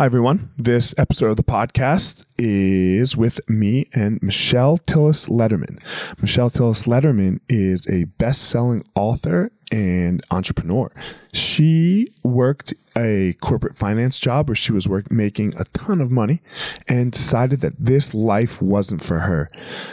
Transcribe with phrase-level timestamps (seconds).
[0.00, 0.48] Hi, everyone.
[0.56, 5.78] This episode of the podcast is with me and Michelle Tillis Lederman.
[6.22, 10.90] Michelle Tillis Lederman is a best selling author and entrepreneur.
[11.34, 16.40] She worked a corporate finance job where she was work, making a ton of money
[16.88, 19.50] and decided that this life wasn't for her.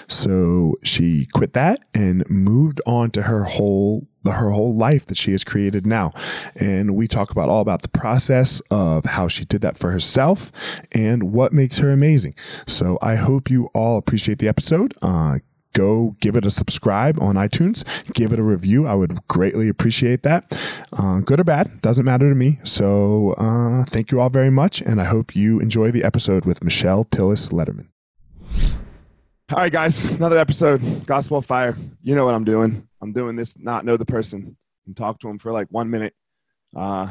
[0.08, 5.32] So she quit that and moved on to her whole her whole life that she
[5.32, 6.14] has created now.
[6.60, 10.52] And we talk about all about the process of how she did that for herself
[10.92, 12.36] and what makes her amazing.
[12.66, 14.94] So I hope you all appreciate the episode.
[15.02, 15.40] Uh,
[15.74, 17.84] go give it a subscribe on iTunes,
[18.14, 18.88] give it a review.
[18.88, 20.60] I would greatly appreciate that.
[20.92, 22.60] Uh, good or bad, doesn't matter to me.
[22.64, 26.64] So uh, thank you all very much, and I hope you enjoy the episode with
[26.64, 27.88] Michelle Tillis Lederman.
[29.54, 31.78] All right, guys, another episode, Gospel Fire.
[32.02, 32.87] You know what I'm doing.
[33.02, 36.14] I'm doing this, not know the person, and talk to him for like one minute.
[36.76, 37.10] Uh,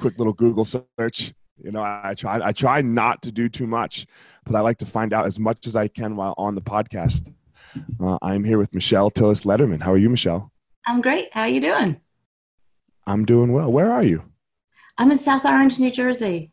[0.00, 1.32] quick little Google search.
[1.62, 4.06] You know, I, I try I try not to do too much,
[4.44, 7.32] but I like to find out as much as I can while on the podcast.
[8.00, 9.80] Uh, I'm here with Michelle Tillis Lederman.
[9.80, 10.50] How are you, Michelle?
[10.86, 11.32] I'm great.
[11.32, 12.00] How are you doing?
[13.06, 13.70] I'm doing well.
[13.72, 14.22] Where are you?
[14.98, 16.51] I'm in South Orange, New Jersey.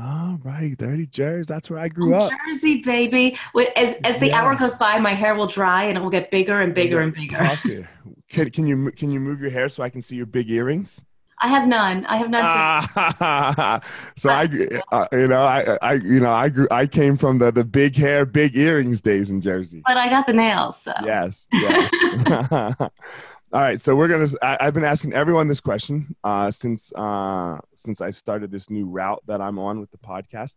[0.00, 0.76] Oh, right.
[0.78, 1.46] Dirty Jersey.
[1.52, 2.30] That's where I grew up.
[2.46, 3.36] Jersey, baby.
[3.76, 4.42] As, as the yeah.
[4.42, 7.12] hour goes by, my hair will dry and it will get bigger and bigger and
[7.12, 7.58] bigger.
[8.28, 11.02] can, can, you, can you move your hair so I can see your big earrings?
[11.40, 12.04] I have none.
[12.06, 12.42] I have none.
[12.44, 13.80] Ah,
[14.16, 14.48] so I,
[14.90, 17.94] uh, you know, I, I, you know, I grew, I came from the the big
[17.94, 19.82] hair, big earrings days in Jersey.
[19.86, 20.82] But I got the nails.
[20.82, 20.92] So.
[21.04, 22.74] Yes, yes.
[23.50, 24.26] All right, so we're gonna.
[24.42, 28.84] I, have been asking everyone this question uh, since uh, since I started this new
[28.84, 30.56] route that I'm on with the podcast.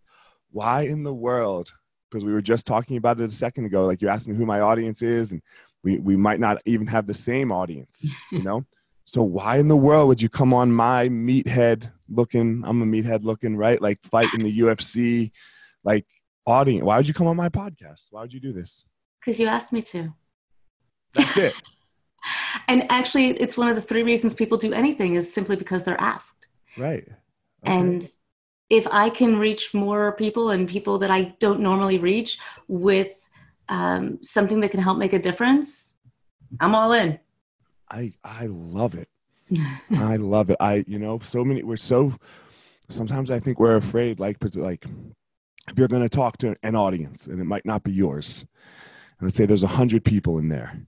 [0.52, 1.72] Why in the world?
[2.10, 3.86] Because we were just talking about it a second ago.
[3.86, 5.42] Like you asked me who my audience is, and
[5.86, 8.14] we we might not even have the same audience.
[8.32, 8.66] You know.
[9.06, 12.62] So why in the world would you come on my meathead looking?
[12.66, 13.82] I'm a meathead looking, right?
[13.82, 15.32] Like fighting the UFC,
[15.86, 16.06] like
[16.46, 16.84] audience.
[16.84, 18.08] Why would you come on my podcast?
[18.12, 18.86] Why would you do this?
[19.22, 20.14] Because you asked me to.
[21.14, 21.54] That's it.
[22.68, 26.00] and actually, it's one of the three reasons people do anything is simply because they're
[26.00, 26.48] asked.
[26.78, 27.08] Right.
[27.08, 27.78] Okay.
[27.80, 28.10] And
[28.70, 33.30] if I can reach more people and people that I don't normally reach with
[33.70, 35.96] um, something that can help make a difference,
[36.60, 37.20] I'm all in.
[37.92, 39.10] I I love it.
[39.92, 40.58] I love it.
[40.60, 42.14] I you know so many we're so
[42.90, 44.86] sometimes I think we're afraid like like
[45.70, 48.46] if you're going to talk to an audience and it might not be yours,
[49.20, 50.86] and let's say there's a 100 people in there,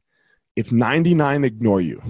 [0.56, 2.02] if 99 ignore you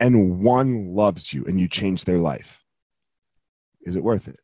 [0.00, 2.64] and one loves you and you change their life,
[3.82, 4.38] is it worth it?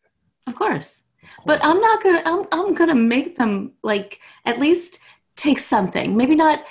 [0.47, 1.03] Of course.
[1.45, 2.23] But I'm not gonna.
[2.25, 2.47] I'm.
[2.53, 5.01] I'm gonna make them like at least
[5.37, 6.17] take something.
[6.17, 6.65] Maybe not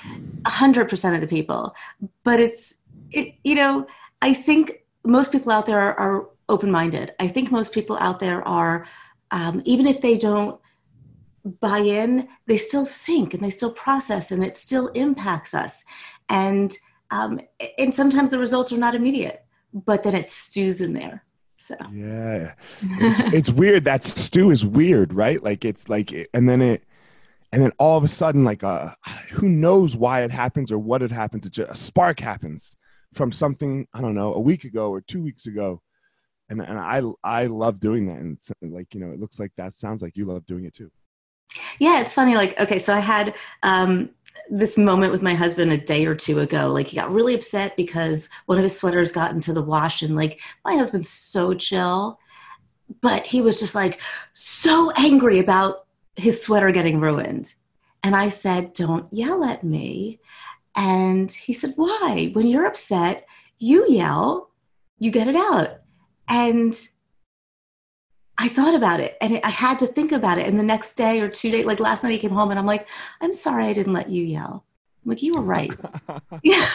[0.46, 1.76] a hundred percent of the people,
[2.24, 2.80] but it's.
[3.12, 3.36] It.
[3.44, 3.88] You know.
[4.22, 7.14] I think most people out there are, are open minded.
[7.20, 8.88] I think most people out there are,
[9.30, 10.60] um, even if they don't
[11.48, 15.84] buy in, they still think and they still process, and it still impacts us.
[16.30, 16.76] And
[17.10, 17.40] um,
[17.78, 21.24] and sometimes the results are not immediate, but then it stews in there.
[21.58, 23.84] So yeah, it's, it's weird.
[23.86, 25.42] That stew is weird, right?
[25.42, 26.84] Like it's like, and then it,
[27.52, 28.90] and then all of a sudden, like, uh,
[29.32, 32.76] who knows why it happens or what it happened to just a spark happens
[33.14, 35.82] from something I don't know a week ago or two weeks ago,
[36.50, 38.38] and and I I love doing that, and
[38.74, 40.92] like you know it looks like that sounds like you love doing it too.
[41.80, 42.36] Yeah, it's funny.
[42.36, 44.10] Like, okay, so I had um,
[44.50, 46.72] this moment with my husband a day or two ago.
[46.72, 50.16] Like he got really upset because one of his sweaters got into the wash, and
[50.16, 52.20] like my husband's so chill,
[53.02, 54.02] but he was just like
[54.34, 55.86] so angry about
[56.16, 57.54] his sweater getting ruined.
[58.04, 60.20] And I said, Don't yell at me.
[60.76, 62.30] And he said, Why?
[62.34, 63.28] When you're upset,
[63.60, 64.52] you yell,
[65.00, 65.82] you get it out.
[66.30, 66.76] And
[68.38, 70.46] I thought about it and I had to think about it.
[70.46, 72.66] And the next day or two days, like last night, he came home and I'm
[72.66, 72.88] like,
[73.22, 74.64] I'm sorry I didn't let you yell.
[75.04, 75.72] I'm like, you were right.
[76.44, 76.68] yeah.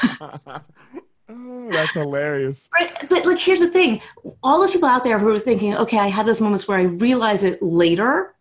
[1.28, 2.68] Oh, that's hilarious.
[2.74, 3.08] Right.
[3.08, 4.00] But like, here's the thing
[4.42, 6.82] all those people out there who are thinking, okay, I have those moments where I
[6.82, 8.34] realize it later.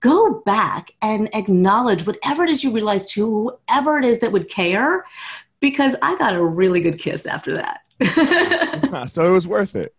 [0.00, 4.48] Go back and acknowledge whatever it is you realize to whoever it is that would
[4.48, 5.04] care,
[5.58, 7.80] because I got a really good kiss after that.
[9.10, 9.92] so it was worth it.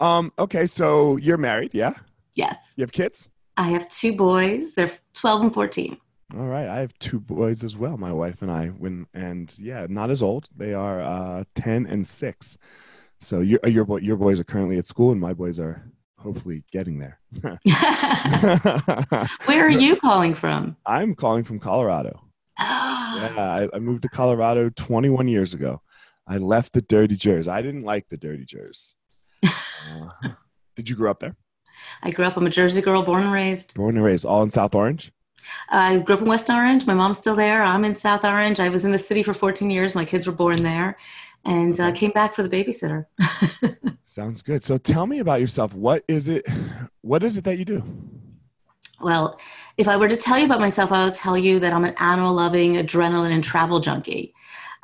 [0.00, 1.94] Um, okay, so you're married, yeah?
[2.34, 2.74] Yes.
[2.76, 3.28] You have kids?
[3.56, 4.72] I have two boys.
[4.74, 5.96] They're 12 and 14.
[6.36, 7.96] All right, I have two boys as well.
[7.96, 10.48] My wife and I, when and yeah, not as old.
[10.56, 12.58] They are uh, 10 and 6.
[13.20, 16.98] So your your your boys are currently at school, and my boys are hopefully getting
[16.98, 17.20] there.
[19.46, 20.76] Where are you calling from?
[20.84, 22.20] I'm calling from Colorado.
[22.58, 23.32] Oh.
[23.36, 25.80] Yeah, I, I, moved to Colorado 21 years ago.
[26.26, 27.50] I left the dirty Jersey.
[27.50, 28.94] I didn't like the dirty Jersey
[29.44, 30.10] uh,
[30.76, 31.36] did you grow up there?
[32.02, 32.36] I grew up.
[32.36, 33.74] I'm a Jersey girl, born and raised.
[33.74, 35.12] Born and raised, all in South Orange.
[35.68, 36.86] I grew up in West Orange.
[36.86, 37.62] My mom's still there.
[37.62, 38.60] I'm in South Orange.
[38.60, 39.94] I was in the city for 14 years.
[39.94, 40.96] My kids were born there,
[41.44, 43.06] and uh, came back for the babysitter.
[44.04, 44.64] Sounds good.
[44.64, 45.74] So tell me about yourself.
[45.74, 46.46] What is it?
[47.02, 47.82] What is it that you do?
[49.00, 49.38] Well,
[49.76, 51.94] if I were to tell you about myself, I would tell you that I'm an
[51.98, 54.34] animal loving, adrenaline, and travel junkie.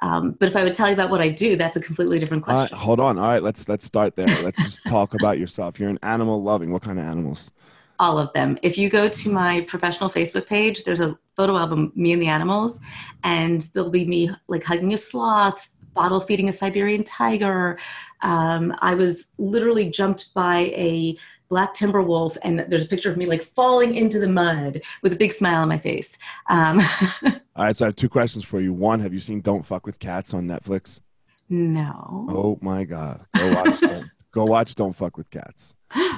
[0.03, 2.43] Um, but if I would tell you about what I do, that's a completely different
[2.43, 2.77] question.
[2.77, 3.19] hold on.
[3.19, 4.27] All right, let's let's start there.
[4.43, 5.79] Let's just talk about yourself.
[5.79, 6.73] You're an animal loving.
[6.73, 7.53] What kind of animals?
[8.01, 8.59] All of them.
[8.63, 12.27] If you go to my professional Facebook page, there's a photo album me and the
[12.27, 12.81] animals,
[13.23, 17.79] and there'll be me like hugging a sloth, bottle feeding a Siberian tiger.
[18.23, 21.17] Um, I was literally jumped by a
[21.53, 25.13] black timber wolf and there's a picture of me like falling into the mud with
[25.13, 26.17] a big smile on my face.
[26.49, 26.81] Um,
[27.27, 27.33] all
[27.67, 28.73] right so i have two questions for you.
[28.73, 31.01] One have you seen don't fuck with cats on netflix?
[31.51, 32.27] No.
[32.31, 33.27] Oh my god.
[33.37, 35.75] Go watch don't, go watch don't fuck with cats.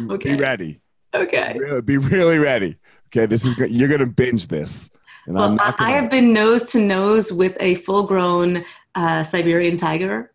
[0.09, 0.37] Okay.
[0.37, 0.81] be ready.
[1.13, 1.55] Okay.
[1.55, 2.77] Be really, be really ready.
[3.09, 4.89] Okay this is you're gonna binge this.
[5.27, 10.31] Well, I, I have been nose to nose with a full grown uh, Siberian tiger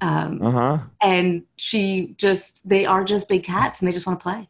[0.00, 0.78] um, uh-huh.
[1.00, 4.48] And she just, they are just big cats and they just want to play.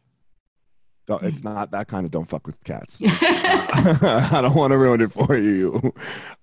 [1.07, 3.01] Don't, it's not that kind of don't fuck with cats.
[3.05, 5.93] I don't want to ruin it for you.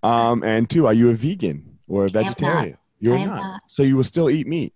[0.03, 2.79] Um, and two, are you a vegan or a vegetarian?
[3.01, 3.37] You're not.
[3.37, 3.63] not.
[3.67, 4.73] So you will still eat meat.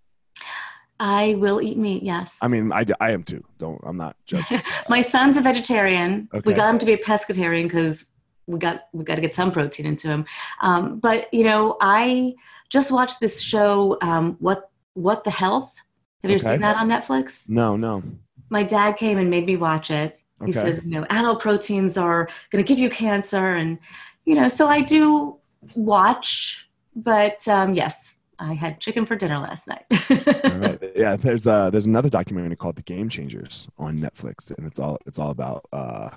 [0.99, 2.03] I will eat meat.
[2.03, 2.39] Yes.
[2.43, 3.45] I mean, I, I am too.
[3.59, 3.81] Don't.
[3.85, 4.61] I'm not judging.
[4.89, 6.29] My son's a vegetarian.
[6.33, 6.43] Okay.
[6.45, 8.07] We got him to be a pescatarian because
[8.47, 10.25] we got we got to get some protein into him.
[10.61, 12.35] Um, but you know, I
[12.69, 13.99] just watched this show.
[14.03, 15.77] Um, what what the health?
[16.23, 16.47] Have you okay.
[16.47, 17.49] ever seen that on Netflix?
[17.49, 18.03] No, no.
[18.49, 20.19] My dad came and made me watch it.
[20.45, 20.53] He okay.
[20.53, 23.79] says, you know, animal proteins are going to give you cancer, and
[24.25, 25.39] you know, so I do
[25.75, 26.69] watch.
[26.95, 29.85] But um, yes, I had chicken for dinner last night.
[30.11, 30.93] right.
[30.95, 34.99] Yeah, there's uh there's another documentary called The Game Changers on Netflix, and it's all
[35.07, 36.11] it's all about uh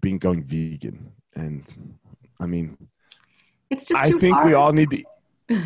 [0.00, 1.96] being going vegan and
[2.40, 2.76] I mean,
[3.70, 4.00] it's just.
[4.00, 4.46] I think hard.
[4.46, 5.04] we all need to.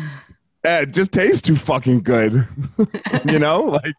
[0.63, 2.47] it just tastes too fucking good,
[3.25, 3.63] you know.
[3.63, 3.95] Like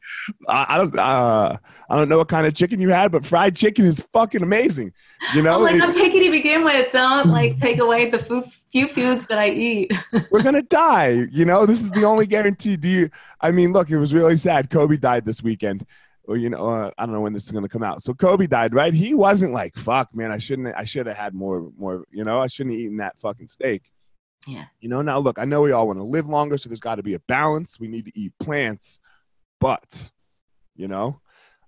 [0.49, 1.57] I, I don't, uh,
[1.91, 4.93] I don't know what kind of chicken you had, but fried chicken is fucking amazing.
[5.35, 6.93] You know, I'm like I'm picky to begin with.
[6.93, 9.93] Don't like take away the food, few foods that I eat.
[10.31, 11.27] we're gonna die.
[11.33, 12.77] You know, this is the only guarantee.
[12.77, 13.11] Do you?
[13.41, 14.71] I mean, look, it was really sad.
[14.71, 15.85] Kobe died this weekend,
[16.25, 18.03] or you know, uh, I don't know when this is gonna come out.
[18.03, 18.95] So Kobe died, right?
[18.95, 20.75] He wasn't like, "Fuck, man, I shouldn't.
[20.77, 22.05] I should have had more, more.
[22.11, 23.83] You know, I shouldn't have eaten that fucking steak."
[24.47, 24.65] Yeah.
[24.81, 26.97] You know, now look, I know we all want to live longer, so there's got
[26.97, 27.79] to be a balance.
[27.79, 29.01] We need to eat plants,
[29.61, 30.11] but
[30.75, 31.21] you know,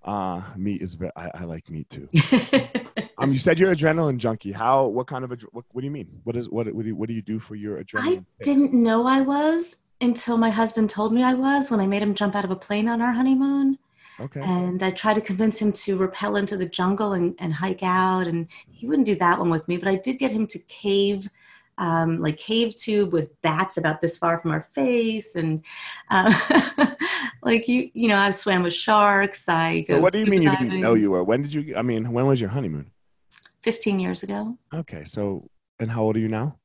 [0.05, 0.95] uh, meat is.
[0.95, 2.09] Very, I, I like meat too.
[3.19, 4.53] um, you said you're an adrenaline junkie.
[4.53, 4.87] How?
[4.87, 5.31] What kind of?
[5.31, 6.21] adre- What, what do you mean?
[6.25, 6.49] What is?
[6.49, 6.73] What?
[6.73, 8.21] What do you, what do you do for your adrenaline?
[8.21, 12.03] I didn't know I was until my husband told me I was when I made
[12.03, 13.79] him jump out of a plane on our honeymoon.
[14.21, 14.41] Okay.
[14.41, 18.27] And I tried to convince him to rappel into the jungle and, and hike out.
[18.27, 21.29] And he wouldn't do that one with me, but I did get him to cave,
[21.79, 25.35] um, like cave tube with bats about this far from our face.
[25.35, 25.65] And
[26.11, 26.87] uh,
[27.43, 29.49] like, you, you know, I've swam with sharks.
[29.49, 31.25] I go But what do you mean you diving didn't know you were?
[31.25, 31.77] When did you?
[31.77, 32.91] I mean, when was your honeymoon?
[33.63, 34.59] 15 years ago.
[34.75, 35.49] Okay, so
[35.81, 36.57] and how old are you now?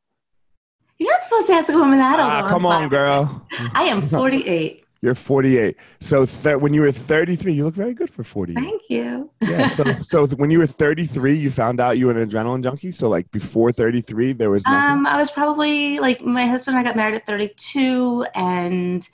[1.00, 2.30] You're not supposed to ask a woman that old.
[2.30, 3.48] Ah, come on, girl.
[3.74, 4.84] I am 48.
[5.02, 5.78] You're 48.
[6.02, 8.62] So th- when you were 33, you look very good for 48.
[8.62, 9.32] Thank you.
[9.42, 9.70] Yeah.
[9.70, 12.92] So so th- when you were 33, you found out you were an adrenaline junkie.
[12.92, 14.92] So like before 33, there was nothing.
[14.92, 19.08] Um, I was probably like my husband and I got married at 32, and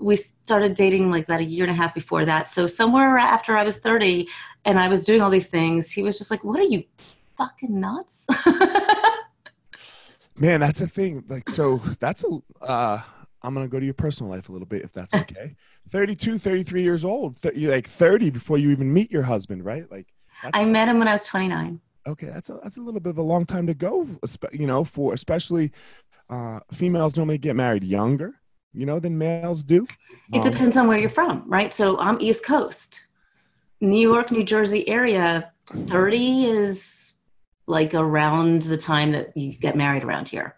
[0.00, 2.48] we started dating like about a year and a half before that.
[2.48, 4.26] So somewhere after I was 30,
[4.64, 6.82] and I was doing all these things, he was just like, "What are you
[7.36, 8.26] fucking nuts?"
[10.36, 11.22] Man, that's a thing.
[11.28, 12.38] Like so, that's a.
[12.60, 13.00] Uh,
[13.42, 15.56] I'm gonna go to your personal life a little bit if that's okay.
[15.92, 17.40] 32, 33 years old.
[17.42, 19.90] Th- you're like 30 before you even meet your husband, right?
[19.90, 20.06] Like.
[20.54, 21.80] I met him when I was 29.
[22.06, 24.06] okay, that's a that's a little bit of a long time to go.
[24.52, 25.70] You know, for especially
[26.30, 28.40] uh, females normally get married younger,
[28.72, 29.86] you know, than males do.
[30.32, 31.74] It Um, depends on where you're from, right?
[31.74, 33.06] So I'm East Coast,
[33.82, 35.52] New York, New Jersey area.
[35.66, 37.14] 30 is
[37.66, 40.56] like around the time that you get married around here.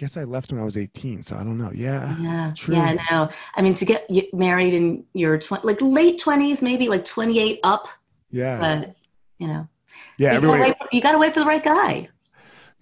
[0.00, 1.70] I guess I left when I was 18, so I don't know.
[1.74, 2.16] Yeah.
[2.16, 2.74] Yeah, True.
[2.74, 3.28] yeah, no.
[3.54, 7.60] I mean, to get married in your tw- like late twenties, maybe like twenty eight
[7.64, 7.86] up,
[8.30, 8.58] Yeah.
[8.58, 8.96] but
[9.36, 9.68] you know,
[10.16, 10.32] yeah.
[10.32, 12.08] you, gotta wait for, you gotta wait for the right guy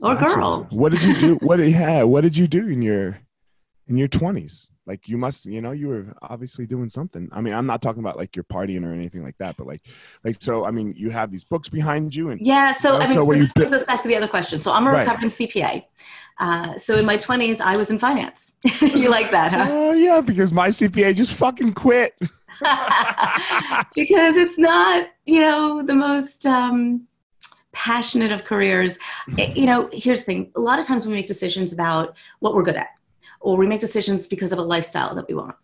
[0.00, 0.68] or girl.
[0.70, 1.34] What did you do?
[1.42, 3.18] What yeah, what did you do in your
[3.88, 4.70] in your 20s?
[4.88, 7.28] Like you must, you know, you were obviously doing something.
[7.30, 9.83] I mean, I'm not talking about like you're partying or anything like that, but like
[10.25, 13.09] like so I mean, you have these books behind you and Yeah, so I mean,
[13.09, 14.61] so you this brings us back to the other question.
[14.62, 15.00] So I'm a Right.
[15.07, 15.85] recovering CPA.
[16.40, 18.54] Uh, so in my twenties, I was in finance.
[18.80, 19.66] you like that, huh?
[19.68, 22.14] Oh yeah, because my CPA just fucking quit.
[23.95, 27.07] because it's not, you know, the most um,
[27.73, 28.99] passionate of careers.
[29.37, 32.54] It- you know, here's the thing a lot of times we make decisions about what
[32.54, 32.88] we're good at,
[33.40, 35.57] or we make decisions because of a lifestyle that we want.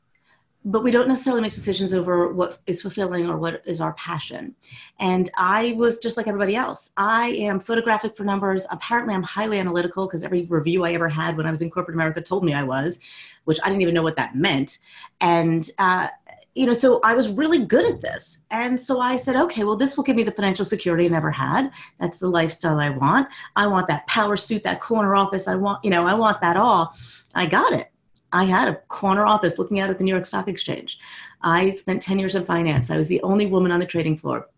[0.66, 4.54] But we don't necessarily make decisions over what is fulfilling or what is our passion.
[4.99, 6.90] And I was just like everybody else.
[6.97, 8.66] I am photographic for numbers.
[8.71, 11.97] Apparently, I'm highly analytical because every review I ever had when I was in corporate
[11.97, 12.99] America told me I was,
[13.45, 14.78] which I didn't even know what that meant.
[15.21, 16.09] And uh,
[16.54, 18.40] you know, so I was really good at this.
[18.50, 21.30] And so I said, okay, well, this will give me the financial security I never
[21.30, 21.70] had.
[21.99, 23.28] That's the lifestyle I want.
[23.56, 25.49] I want that power suit, that corner office.
[25.49, 26.94] I want, you know, I want that all.
[27.34, 27.90] I got it.
[28.32, 30.99] I had a corner office looking out at the New York Stock Exchange.
[31.42, 32.90] I spent 10 years in finance.
[32.90, 34.49] I was the only woman on the trading floor.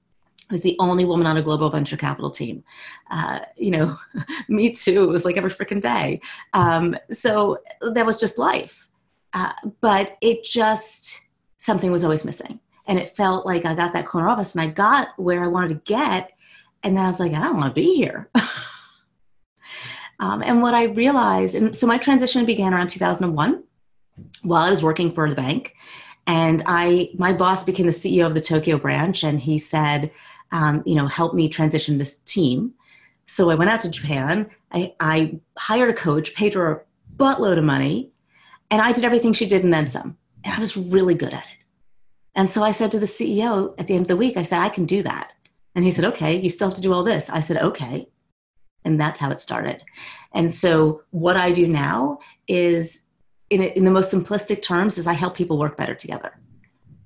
[0.50, 2.62] I was the only woman on a global venture capital team.
[3.11, 3.97] Uh, you know,
[4.49, 5.05] me too.
[5.05, 6.21] It was like every freaking day.
[6.53, 8.88] Um, so that was just life.
[9.33, 11.23] Uh, but it just,
[11.59, 12.61] something was always missing.
[12.87, 15.69] And it felt like I got that corner office and I got where I wanted
[15.69, 16.33] to get.
[16.83, 18.31] And then I was like, I don't want to be here.
[20.21, 23.63] um, and what I realized, and so my transition began around 2001
[24.43, 25.75] while I was working for the bank.
[26.27, 30.11] And I, my boss became the CEO of the Tokyo branch, and he said,
[30.51, 32.75] um, you know, help me transition this team.
[33.27, 34.49] So I went out to Japan.
[34.73, 36.81] I, I hired a coach, paid her a
[37.17, 38.11] buttload of money,
[38.71, 40.17] and I did everything she did and then some.
[40.47, 41.59] And I was really good at it.
[42.37, 44.61] And so I said to the CEO at the end of the week, I said,
[44.61, 45.33] I can do that.
[45.75, 47.29] And he said, okay, you still have to do all this.
[47.29, 48.09] I said, okay.
[48.85, 49.83] And that's how it started.
[50.33, 53.07] And so what I do now is,
[53.50, 56.38] in, in the most simplistic terms, is I help people work better together.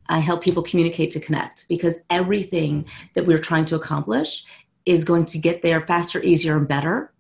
[0.09, 4.45] I help people communicate to connect because everything that we're trying to accomplish
[4.85, 7.13] is going to get there faster, easier, and better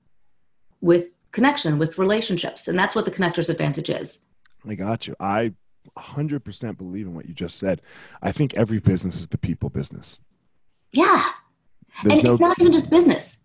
[0.82, 2.68] with connection, with relationships.
[2.68, 4.24] And that's what the connector's advantage is.
[4.68, 5.14] I got you.
[5.18, 5.54] I
[5.96, 7.82] 100% believe in what you just said.
[8.22, 10.20] I think every business is the people business.
[10.92, 11.24] Yeah.
[12.04, 13.38] There's and no it's not even just business.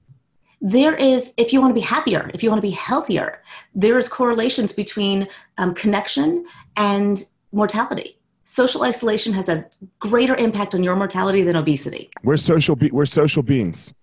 [0.62, 3.42] There is, if you want to be happier, if you want to be healthier,
[3.74, 5.28] there is correlations between
[5.58, 6.46] um, connection
[6.78, 8.18] and mortality.
[8.46, 9.66] Social isolation has a
[10.00, 12.10] greater impact on your mortality than obesity.
[12.24, 13.94] we're social be- we're social beings.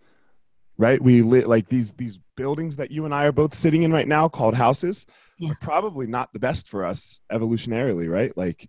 [0.78, 1.00] Right?
[1.00, 4.08] We li- like these these buildings that you and I are both sitting in right
[4.08, 5.06] now called houses
[5.38, 5.54] Yeah.
[5.60, 8.36] probably not the best for us evolutionarily, right?
[8.36, 8.68] Like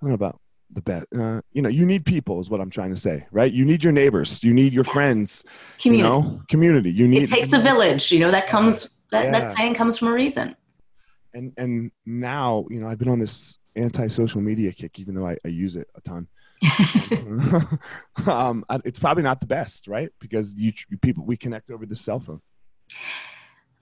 [0.00, 1.06] don't know about the best.
[1.16, 3.52] Uh, you know, you need people, is what I'm trying to say, right?
[3.52, 5.44] You need your neighbors, you need your friends,
[5.80, 5.98] Community.
[5.98, 6.90] you know, community.
[6.92, 8.10] You need it takes a village.
[8.12, 9.30] You know that comes that, Yeah.
[9.32, 10.56] that saying comes from a reason.
[11.32, 15.36] and and now you know I've been on this anti-social media kick, even though I,
[15.44, 16.28] I use it a ton.
[18.26, 20.10] um, it's probably not the best, right?
[20.20, 20.72] Because you
[21.02, 22.40] people we connect over the cell phone.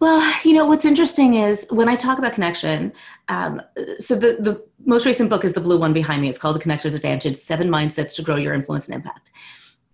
[0.02, 2.92] Well, you know what's interesting is when I talk about connection.
[3.28, 3.62] Um,
[4.00, 6.28] so the the most recent book is the blue one behind me.
[6.28, 9.30] It's called The Connector's Advantage: Seven Mindsets to Grow Your Influence and Impact.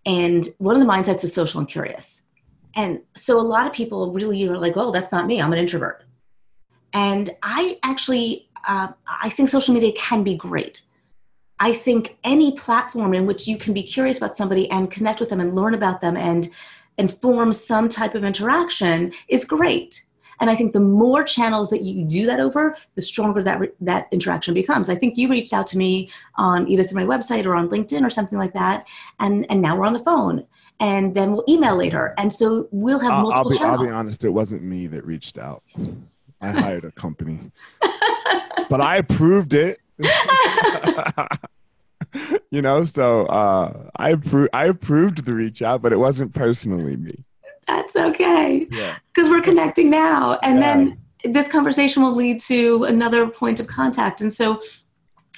[0.06, 2.22] And one of the mindsets is social and curious.
[2.74, 5.42] And so a lot of people really are like, "Oh, that's not me.
[5.42, 6.04] I'm an introvert."
[6.94, 10.80] And I actually, uh, I think social media can be great.
[11.60, 15.28] I think any platform in which you can be curious about somebody and connect with
[15.28, 16.48] them and learn about them and
[16.98, 20.04] and form some type of interaction is great.
[20.40, 23.70] And I think the more channels that you do that over, the stronger that re-
[23.80, 24.88] that interaction becomes.
[24.88, 28.04] I think you reached out to me on either through my website or on LinkedIn
[28.04, 28.86] or something like that,
[29.18, 30.46] and and now we're on the phone,
[30.78, 33.90] and then we'll email later, and so we'll have I'll, I'll multiple be I'll be
[33.90, 35.64] honest, it wasn't me that reached out.
[36.40, 37.50] I hired a company,
[38.70, 39.80] but I approved it.
[42.50, 46.96] you know, so uh, I approved I approved the reach out, but it wasn't personally
[46.96, 47.24] me.
[47.66, 48.96] That's okay Yeah.
[49.14, 50.74] because we're connecting now, and Yeah.
[50.74, 50.98] then
[51.34, 54.20] this conversation will lead to another point of contact.
[54.20, 54.60] And so,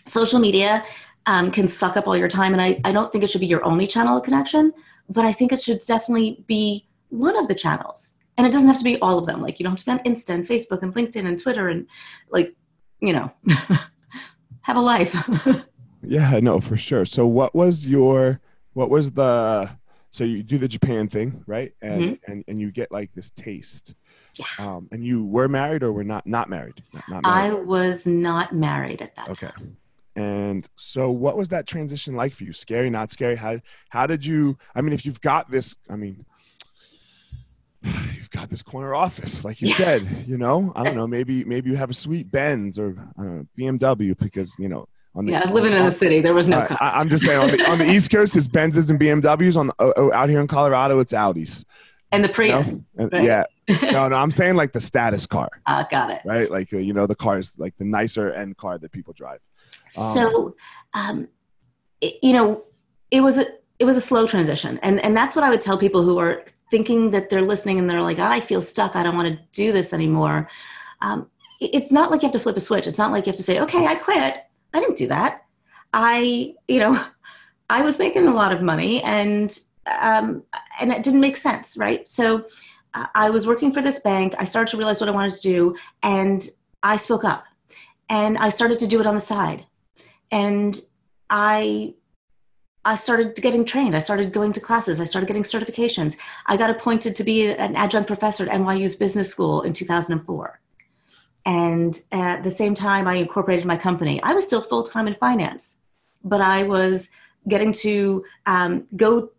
[0.07, 0.85] social media
[1.27, 3.47] um, can suck up all your time, and I, I don't think it should be
[3.47, 4.73] your only channel of connection,
[5.09, 8.15] but I think it should definitely be one of the channels.
[8.39, 9.43] And it doesn't have to be all of them.
[9.43, 11.87] Like you don't have to be on Insta and Facebook and LinkedIn and Twitter and
[12.31, 12.55] like,
[13.01, 13.31] you know,
[14.63, 15.15] have a life.
[16.03, 17.05] Yeah, no, for sure.
[17.05, 18.41] So what was your
[18.73, 19.71] what was the
[20.11, 21.73] so you do the Japan thing, right?
[21.83, 23.95] And and, and you get like this taste.
[24.39, 24.67] Yeah.
[24.67, 26.83] Um, and you were married or were not not married?
[26.93, 29.33] Not, not I was not married at that time.
[29.33, 29.47] okay.
[29.49, 29.77] time.
[30.17, 32.53] And so what was that transition like for you?
[32.53, 33.37] Scary, not scary?
[33.37, 36.25] How how did you I mean if you've got this I mean
[37.83, 41.71] you've got this corner office, like you said, you know, I don't know, maybe maybe
[41.71, 45.33] you have a sweet Benz or I don't know, BMW because you know on the
[45.33, 46.21] Yeah, I was living in the city.
[46.21, 46.79] There was no car.
[46.81, 49.57] I, I'm just saying on the, on the East Coast, it's Benzes and BMWs.
[49.57, 51.65] On the oh, oh, out here in Colorado, it's Audis.
[52.13, 52.73] and the you Prius.
[52.73, 53.09] know?
[53.13, 53.25] Right.
[53.25, 53.45] Yeah,
[53.93, 56.21] no, no, I'm saying like the status car, Uh, got it.
[56.25, 56.51] right?
[56.51, 59.41] Like uh, you know the cars, like the nicer end car that people drive.
[59.99, 60.55] Um, so
[60.95, 61.29] um,
[62.01, 62.65] it, you know
[63.11, 63.47] it was a
[63.81, 66.45] it was a slow transition and and that's what i would tell people who are
[66.71, 69.73] thinking that they're listening and they're like i feel stuck i don't want to do
[69.73, 70.49] this anymore
[71.03, 71.27] um,
[71.61, 73.37] it- it's not like you have to flip a switch it's not like you have
[73.37, 75.45] to say okay i quit i didn't do that.
[75.93, 77.05] I you know
[77.71, 79.59] i was making a lot of money and
[80.01, 80.45] um,
[80.81, 82.09] and it didn't make sense right?
[82.09, 82.47] So
[82.95, 84.35] uh, i was working for this bank.
[84.39, 86.49] I started to realize what i wanted to do and
[86.83, 87.45] i spoke up
[88.09, 89.67] and i started to do it on the side.
[90.31, 90.81] And
[91.29, 91.95] i
[92.85, 93.95] i started getting trained.
[93.95, 95.01] I started going to classes.
[95.01, 96.17] I started getting certifications.
[96.47, 100.61] I got appointed to be an adjunct professor at nyu's business school in 2004
[101.47, 105.79] and at the same time i incorporated my company i was still full-time in finance
[106.25, 107.09] but i was
[107.49, 109.31] getting to um, go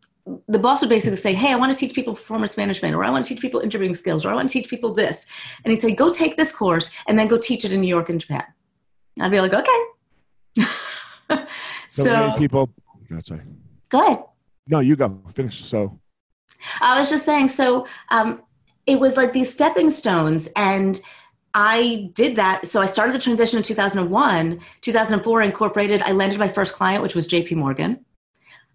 [0.48, 3.10] the boss would basically say hey i want to teach people performance management or i
[3.10, 5.26] want to teach people interviewing skills or i want to teach people this
[5.64, 8.10] and he'd say go take this course and then go teach it in new york
[8.10, 8.44] and japan
[9.20, 9.80] i'd be like okay
[11.92, 12.70] So, so, people.
[13.22, 13.42] Sorry.
[13.90, 14.24] go ahead
[14.66, 15.66] No, you go finish.
[15.66, 16.00] So
[16.80, 18.42] I was just saying, so um,
[18.86, 21.02] it was like these stepping stones, and
[21.54, 22.68] I did that.
[22.68, 24.60] So I started the transition in 2001.
[24.82, 26.02] 2004, I incorporated.
[26.04, 28.06] I landed my first client, which was JP Morgan.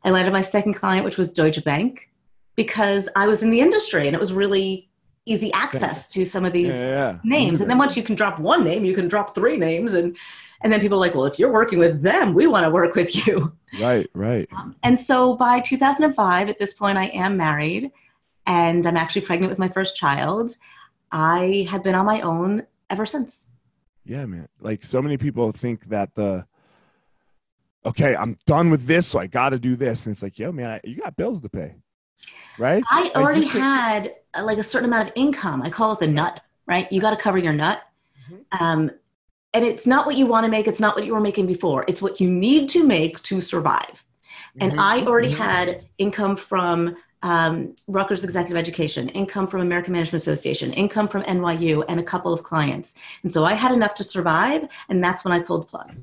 [0.05, 2.11] I landed my second client, which was Deutsche Bank,
[2.55, 4.89] because I was in the industry and it was really
[5.25, 7.19] easy access to some of these yeah, yeah.
[7.25, 7.61] names.
[7.61, 9.95] And then once you can drop one name, you can drop three names.
[9.95, 10.17] And,
[10.61, 12.95] and then people are like, well, if you're working with them, we want to work
[12.95, 13.53] with you.
[13.81, 14.49] right, right.
[14.57, 17.91] Um, and so by 2005, at this point, I am married
[18.47, 20.53] and I'm actually pregnant with my first child.
[21.12, 23.49] I have been on my own ever since.
[24.05, 24.49] Yeah, man.
[24.61, 26.47] Like so many people think that the
[27.85, 30.53] okay, I'm done with this, so I got to do this, and it's like, yo,
[30.53, 31.77] man, I, you got bills to pay,
[32.57, 32.88] right?
[32.90, 35.62] I Like, already had uh, like a certain amount of income.
[35.62, 36.90] I call it the nut, right?
[36.92, 37.83] You got to cover your nut.
[38.14, 38.45] Mhm.
[38.61, 38.90] Um,
[39.55, 40.69] and it's not what you want to make.
[40.69, 41.85] It's not what you were making before.
[41.88, 44.05] It's what you need to make to survive.
[44.61, 45.37] And Mhm, I already mhm.
[45.37, 51.85] had income from um, Rutgers Executive Education, income from American Management Association, income from NYU,
[51.88, 52.94] and a couple of clients.
[53.22, 55.96] And so I had enough to survive, and that's when I pulled the plug.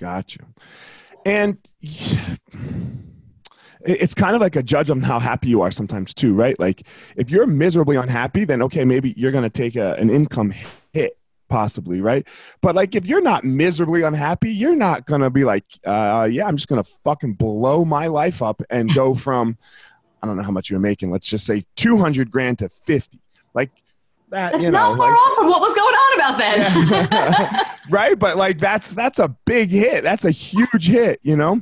[0.00, 0.44] Got you.
[1.24, 1.58] And
[3.84, 6.58] it's kind of like a judge on how happy you are sometimes too, right?
[6.58, 10.52] Like if you're miserably unhappy, then okay, maybe you're going to take a, an income
[10.92, 11.18] hit.
[11.52, 12.26] Possibly, right?
[12.62, 16.56] But like if you're not miserably unhappy, you're not gonna be like, uh, yeah, I'm
[16.56, 19.58] just gonna fucking blow my life up and go from,
[20.22, 21.10] I don't know how much you're making.
[21.10, 23.18] Let's just say 200 grand to 50.
[23.52, 23.70] Like
[24.30, 27.66] that, That's you not know, far like- off from what was going on about then.
[27.90, 28.18] right?
[28.18, 30.02] But like that's that's a big hit.
[30.02, 31.60] That's a huge hit, you know.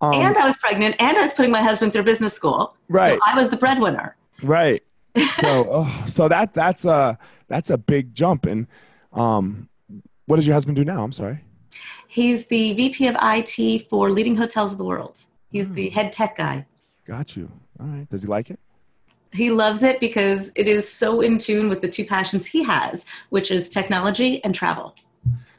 [0.00, 2.76] Um, and I was pregnant, and I was putting my husband through business school.
[2.88, 3.18] Right.
[3.18, 4.14] So I was the breadwinner.
[4.42, 4.82] right.
[5.40, 8.46] So oh, so that that's a that's a big jump.
[8.46, 8.66] And
[9.12, 9.68] um,
[10.26, 11.02] what does your husband do now?
[11.02, 11.40] I'm sorry.
[12.08, 15.20] He's the VP of IT for leading hotels of the world.
[15.50, 16.66] He's the head tech guy.
[17.06, 17.50] Got you.
[17.80, 18.08] All right.
[18.08, 18.60] Does he like it?
[19.32, 23.06] He loves it because it is so in tune with the two passions he has,
[23.30, 24.94] which is technology and travel.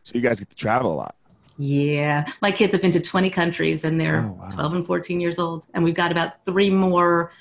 [0.03, 1.15] So you guys get to travel a lot.
[1.57, 2.25] Yeah.
[2.41, 4.49] My kids have been to 20 countries and they're Oh, wow.
[4.49, 5.65] 12 and 14 years old.
[5.73, 7.31] And we've got about three more,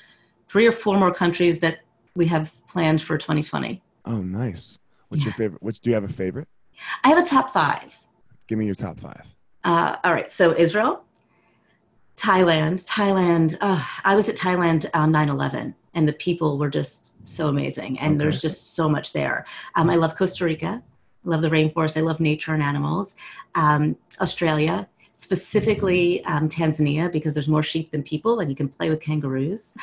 [0.47, 1.79] three or four more countries that
[2.15, 3.81] we have planned for 2020.
[4.05, 4.79] Oh, nice.
[5.13, 5.61] What's your favorite?
[5.61, 6.47] Which do you have a favorite?
[7.03, 7.95] I have a top five.
[8.47, 9.23] Give me your top five.
[9.63, 10.31] Uh, all right.
[10.31, 11.03] So Israel,
[12.17, 13.55] Thailand, Thailand.
[13.61, 17.99] Uh, I was at Thailand on 9 11 and the people were just so amazing.
[17.99, 18.23] And Okay.
[18.23, 19.45] there's just so much there.
[19.75, 20.81] Um, I love Costa Rica.
[21.25, 21.95] I love the rainforest.
[21.95, 23.13] I love nature and animals.
[23.53, 28.89] Um, Australia, specifically um, Tasmania, because there's more sheep than people and you can play
[28.89, 29.75] with kangaroos.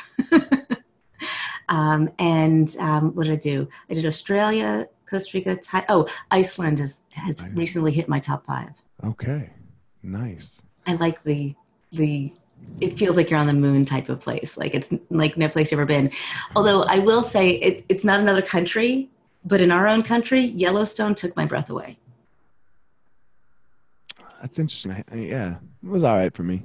[1.69, 3.67] um, and um, what did I do?
[3.89, 7.51] I did Australia, Costa Rica, Thai- oh, Iceland has, has Nice.
[7.53, 8.69] recently hit my top five.
[9.03, 9.49] Okay.
[10.01, 10.61] Nice.
[10.87, 11.53] I like the
[11.91, 12.31] the
[12.79, 14.57] it feels like you're on the moon type of place.
[14.57, 16.09] Like it's like no place you've ever been.
[16.55, 19.09] Although I will say it, it's not another country,
[19.43, 21.97] but in our own country, Yellowstone took my breath away.
[24.41, 24.91] That's interesting.
[24.91, 26.63] I, yeah, it was all right for me.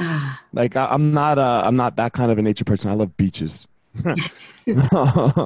[0.00, 2.90] Ah, Like I, I'm not uh I'm not that kind of a nature person.
[2.90, 3.66] I love beaches.
[4.04, 4.14] then
[4.66, 5.44] go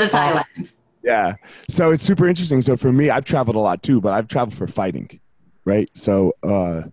[0.00, 0.74] to Thailand.
[1.04, 1.34] Yeah.
[1.68, 2.62] So it's super interesting.
[2.62, 5.20] So for me, I've traveled a lot too, but I've traveled for fighting,
[5.64, 5.88] right?
[5.94, 6.84] So uh,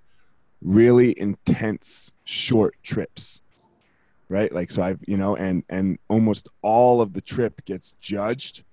[0.62, 3.42] really intense short trips,
[4.30, 4.52] right?
[4.52, 8.64] Like so I've you know, and and almost all of the trip gets judged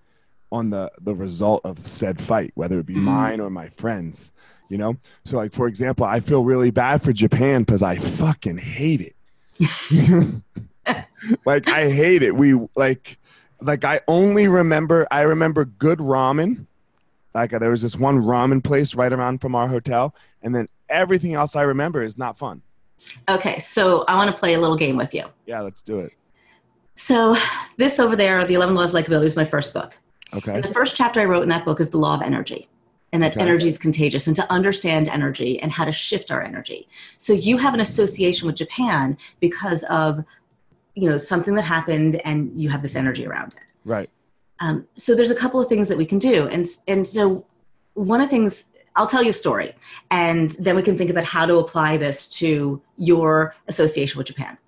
[0.51, 3.03] on the the result of said fight, whether it be Mhm.
[3.05, 4.33] mine or my friends.
[4.69, 8.59] You know, so like for example, I feel really bad for Japan because I fucking
[8.59, 9.15] hate it.
[11.47, 12.35] like I hate it.
[12.35, 13.19] We like
[13.61, 16.67] like I only remember I remember good ramen.
[17.35, 21.35] Like there was this one ramen place right around from our hotel, and then everything
[21.35, 22.63] else I remember is not fun.
[23.29, 25.25] Okay, so I want to play a little game with you.
[25.47, 26.13] Yeah, let's do it.
[26.97, 27.37] So
[27.77, 29.97] this over there, the Eleven Laws of Likability, is my first book.
[30.35, 30.55] Okay.
[30.55, 32.69] And the first chapter I wrote in that book is the law of energy
[33.13, 33.41] and that Okay.
[33.41, 36.89] energy is contagious and to understand energy and how to shift our energy.
[37.17, 40.25] So you have an association with Japan because of
[40.99, 43.63] you know something that happened and you have this energy around it.
[43.85, 44.11] Right.
[44.61, 46.49] Um, so there's a couple of things that we can do.
[46.49, 47.47] And and so
[47.95, 49.75] one of the things I'll tell you a story
[50.11, 54.59] and then we can think about how to apply this to your association with Japan.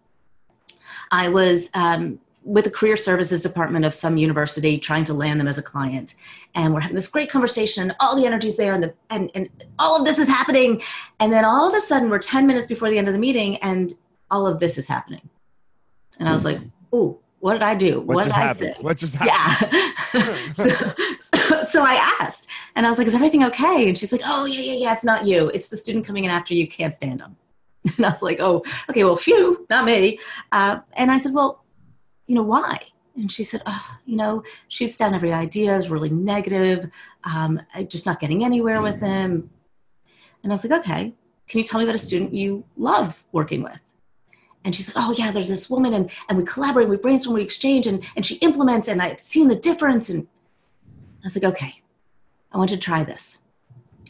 [1.10, 5.48] I was um, with the career services department of some university trying to land them
[5.48, 6.14] as a client
[6.54, 9.48] and we're having this great conversation and all the energy's there and, the, and, and
[9.78, 10.80] all of this is happening
[11.18, 13.56] and then all of a sudden we're 10 minutes before the end of the meeting
[13.58, 13.94] and
[14.30, 15.28] all of this is happening
[16.18, 16.60] and i was like
[16.94, 18.00] ooh what did i do?
[18.00, 18.74] What, did just i happened?
[18.76, 18.82] say?
[18.82, 19.72] What just happened?
[20.12, 20.70] yeah so,
[21.20, 23.88] so, so i asked and i was like is everything okay?
[23.88, 25.50] And she's like oh yeah yeah yeah it's not you.
[25.54, 26.68] It's the student coming in after you.
[26.68, 27.36] Can't stand them
[27.96, 30.18] and i was like oh okay well phew not me.
[30.52, 31.64] Uh, and i said well
[32.26, 32.78] you know why?
[33.16, 36.90] And she said oh you know shoots down every idea is really negative
[37.24, 39.50] um, just not getting anywhere with them.
[40.42, 41.14] And i was like okay
[41.48, 43.89] can you tell me about a student you love working with
[44.64, 47.42] and she said, Oh, yeah, there's this woman, and, and we collaborate, we brainstorm, we
[47.42, 50.10] exchange, and, and she implements, and I've seen the difference.
[50.10, 50.26] And
[51.22, 51.82] I was like, Okay,
[52.52, 53.38] I want you to try this.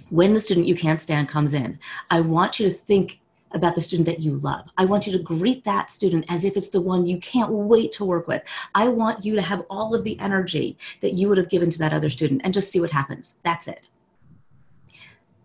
[0.09, 1.79] When the student you can't stand comes in,
[2.11, 3.21] I want you to think
[3.53, 4.71] about the student that you love.
[4.79, 7.93] I want you to greet that student as if it's the one you can't wait
[7.93, 8.43] to work with.
[8.75, 11.79] I want you to have all of the energy that you would have given to
[11.81, 13.35] that other student and just see what happens.
[13.43, 13.89] That's it.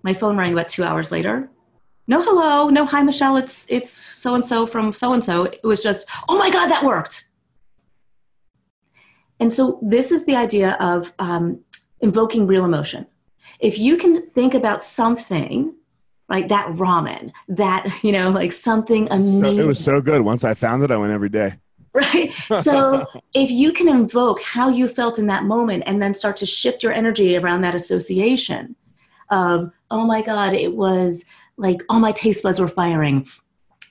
[0.03, 1.49] My phone rang about two hours later
[2.07, 2.69] no hello.
[2.69, 3.37] No hi michelle.
[3.37, 6.67] It's it's so and so from so and so it was just oh my god
[6.67, 7.27] that worked.
[9.39, 11.59] And so this is the idea of um,
[11.99, 13.05] invoking real emotion.
[13.59, 15.73] If you can think about something
[16.27, 20.21] right that ramen that you know like something So, amazing it was so good.
[20.21, 21.55] Once I found it, I went every day.
[21.93, 22.33] right?
[22.61, 26.45] So if you can invoke how you felt in that moment and then start to
[26.45, 28.75] shift your energy around that association
[29.31, 31.25] of oh my god it was
[31.57, 33.27] like all my taste buds were firing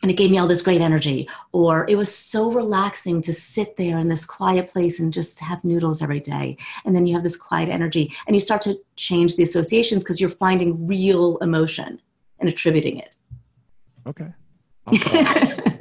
[0.02, 1.28] and it gave me all this great energy.
[1.52, 5.64] Or it was so relaxing to sit there in this quiet place and just have
[5.64, 6.58] noodles every day.
[6.84, 10.20] And then you have this quiet energy and you start to change the associations because
[10.20, 12.00] you're finding real emotion
[12.38, 13.14] and attributing it.
[14.06, 14.32] Okay.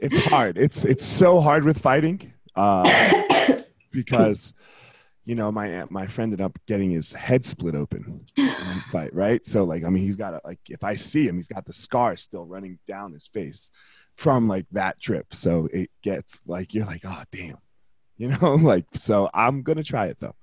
[0.00, 0.56] It's hard.
[0.56, 2.90] It's it's so hard with fighting uh,
[3.90, 4.54] because
[5.24, 8.24] you know, my my friend ended up getting his head split open
[8.92, 9.44] fight, right?
[9.44, 11.72] So like, I mean, he's got a, like, if I see him, he's got the
[11.72, 13.70] scar still running down his face
[14.16, 15.26] from like that trip.
[15.32, 17.58] So it gets like you're like, oh damn,
[18.16, 18.86] you know, like.
[18.94, 20.34] So I'm gonna try it though.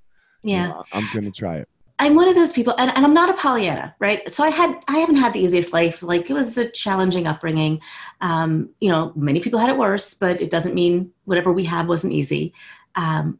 [0.43, 1.69] Yeah, you know, I'm gonna try it.
[1.99, 4.29] I'm one of those people, and, and I'm not a Pollyanna, right?
[4.29, 6.03] So I had I haven't had the easiest life.
[6.03, 7.81] Like it was a challenging upbringing.
[8.21, 11.87] Um, you know, many people had it worse, but it doesn't mean whatever we had
[11.87, 12.53] wasn't easy.
[12.95, 13.39] Um,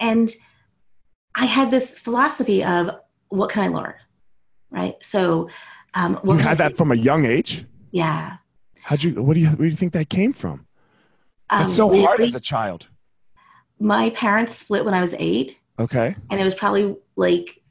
[0.00, 0.30] and
[1.34, 3.94] I had this philosophy of what can I learn,
[4.70, 4.94] right?
[5.02, 5.50] So,
[5.94, 7.64] um, you had that from a young age.
[7.90, 8.36] Yeah.
[8.82, 9.22] How'd you?
[9.22, 9.48] What do you?
[9.48, 10.66] Where do you think that came from?
[11.50, 12.88] That's um, so hard as a child.
[13.80, 15.56] My parents split when I was eight.
[15.78, 16.14] Okay.
[16.30, 17.62] And it was probably like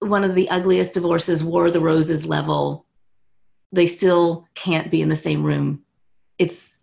[0.00, 2.86] one of the ugliest divorces, War of the Roses level.
[3.72, 5.82] They still can't be in the same room.
[6.38, 6.80] It's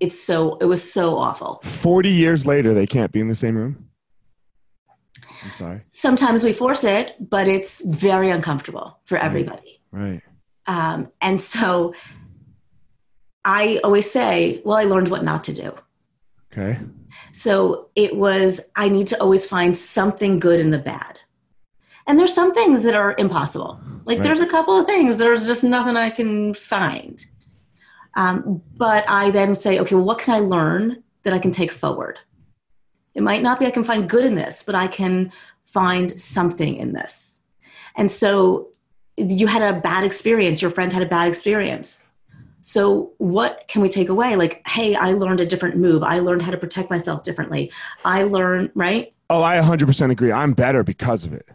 [0.00, 1.60] it's so it was so awful.
[1.62, 3.88] Forty years later, they can't be in the same room.
[5.44, 5.80] I'm sorry.
[5.90, 9.80] Sometimes we force it, but it's very uncomfortable for everybody.
[9.90, 10.20] Right.
[10.66, 11.94] Um, and so
[13.44, 15.74] I always say, well, I learned what not to do.
[16.52, 16.78] Okay.
[17.32, 21.18] So it was, I need to always find something good in the bad.
[22.06, 23.80] And there's some things that are impossible.
[24.04, 24.24] Like right.
[24.24, 27.24] there's a couple of things, there's just nothing I can find.
[28.14, 31.72] Um, but I then say, okay, well, what can I learn that I can take
[31.72, 32.18] forward?
[33.14, 35.32] It might not be I can find good in this, but I can
[35.64, 37.40] find something in this.
[37.96, 38.68] And so
[39.16, 42.06] you had a bad experience, your friend had a bad experience.
[42.64, 44.36] So, what can we take away?
[44.36, 46.04] Like, hey, I learned a different move.
[46.04, 47.72] I learned how to protect myself differently.
[48.04, 49.12] I learned, right?
[49.28, 50.30] Oh, I 100% agree.
[50.30, 51.48] I'm better because of it.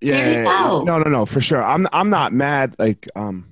[0.00, 0.42] Yeah.
[0.42, 1.62] No, no, no, for sure.
[1.62, 2.74] I'm I'm not mad.
[2.78, 3.50] Like, um,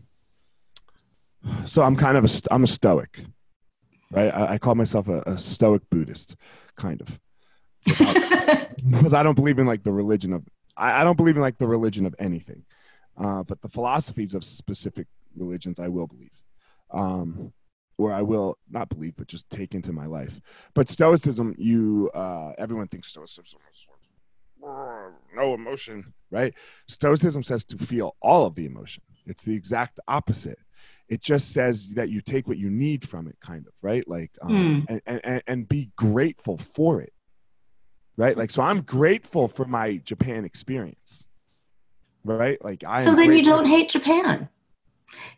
[1.66, 3.20] so I'm kind of a I'm a stoic,
[4.10, 4.34] right?
[4.34, 6.36] I, I call myself a, a stoic Buddhist,
[6.76, 7.20] kind of
[8.90, 10.44] because I don't believe in like the religion of
[10.76, 12.64] I, I don't believe in like the religion of anything,
[13.16, 16.42] uh, but the philosophies of specific religions I will believe,
[16.90, 17.52] um,
[17.96, 20.40] or I will not believe, but just take into my life.
[20.74, 23.86] But Stoicism, you uh, everyone thinks Stoicism is
[25.34, 26.54] no emotion, right?
[26.88, 29.02] Stoicism says to feel all of the emotion.
[29.26, 30.58] It's the exact opposite
[31.08, 34.30] it just says that you take what you need from it kind of right like
[34.42, 35.00] um, mm.
[35.06, 37.12] and, and and be grateful for it
[38.18, 38.36] right?
[38.36, 41.26] Like, so I'm grateful for my Japan experience,
[42.24, 42.62] right?
[42.62, 43.02] Like, I.
[43.02, 44.50] So then you don't hate Japan.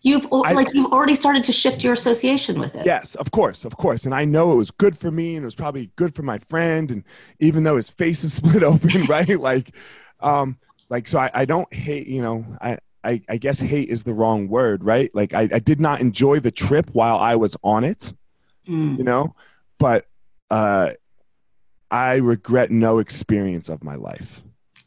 [0.03, 2.85] You've I, like you've already started to shift your association with it.
[2.85, 5.47] Yes, of course, of course, and I know it was good for me, and it
[5.47, 7.05] was probably good for my friend, and
[7.38, 9.38] even though his face is split open, right?
[9.38, 9.77] Like,
[10.19, 12.09] um, like so I, I don't hate.
[12.09, 12.79] You know, I.
[13.03, 15.11] I, I guess hate is the wrong word, right?
[15.14, 18.12] Like I, I did not enjoy the trip while I was on it,
[18.69, 18.99] mm.
[18.99, 19.35] you know,
[19.79, 20.05] but
[20.51, 20.90] uh,
[21.90, 24.42] I regret no experience of my life.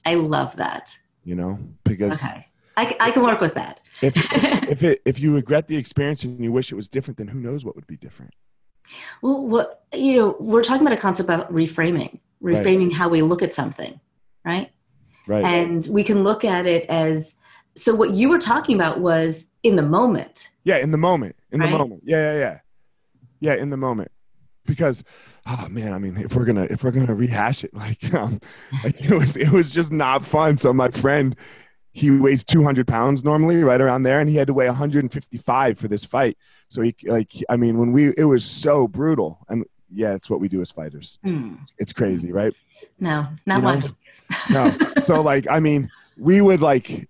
[0.05, 0.97] I love that.
[1.23, 2.45] You know, because okay.
[2.75, 3.79] I, I can work with that.
[4.01, 4.13] if,
[4.69, 7.39] if it if you regret the experience and you wish it was different, then who
[7.39, 8.33] knows what would be different?
[9.21, 12.93] Well, what you know, we're talking about a concept about reframing, reframing right.
[12.93, 13.99] how we look at something,
[14.43, 14.71] right?
[15.27, 15.45] Right.
[15.45, 17.35] And we can look at it as
[17.75, 17.95] so.
[17.95, 20.49] What you were talking about was in the moment.
[20.65, 21.37] Yeah, in the moment.
[21.51, 21.71] In right?
[21.71, 22.01] the moment.
[22.03, 22.59] Yeah, yeah, yeah.
[23.39, 24.11] Yeah, in the moment.
[24.65, 25.03] Because
[25.45, 28.39] oh man, I mean, if we're gonna if we're gonna rehash it, like, um,
[28.83, 30.57] like it was it was just not fun.
[30.57, 31.35] So my friend,
[31.91, 35.87] he weighs 200 pounds normally, right around there, and he had to weigh 155 for
[35.87, 36.37] this fight.
[36.69, 40.39] So he like, I mean, when we it was so brutal, and yeah, it's what
[40.39, 41.19] we do as fighters.
[41.25, 41.59] Mm.
[41.77, 42.53] It's crazy, right?
[42.99, 43.85] No, not you much.
[44.49, 47.07] no, so like, I mean, we would like,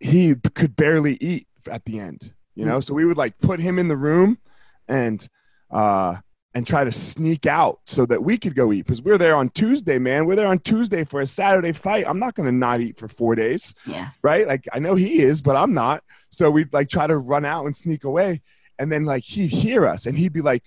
[0.00, 2.78] he could barely eat at the end, you know.
[2.78, 2.84] Mm.
[2.84, 4.38] So we would like put him in the room,
[4.86, 5.26] and
[5.70, 6.16] uh
[6.56, 9.50] and try to sneak out so that we could go eat because we're there on
[9.50, 10.24] Tuesday, man.
[10.24, 12.06] We're there on Tuesday for a Saturday fight.
[12.08, 13.74] I'm not going to not eat for four days.
[13.84, 14.08] Yeah.
[14.22, 14.46] Right.
[14.46, 16.02] Like I know he is, but I'm not.
[16.30, 18.40] So we'd like try to run out and sneak away.
[18.78, 20.64] And then like he'd hear us and he'd be like,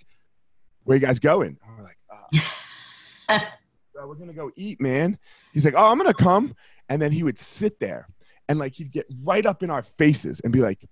[0.84, 1.58] where you guys going?
[1.60, 1.98] And we're like,
[3.28, 3.40] uh,
[4.06, 5.18] we're going to go eat, man.
[5.52, 6.54] He's like, oh, I'm going to come.
[6.88, 8.06] And then he would sit there
[8.48, 10.88] and like he'd get right up in our faces and be like,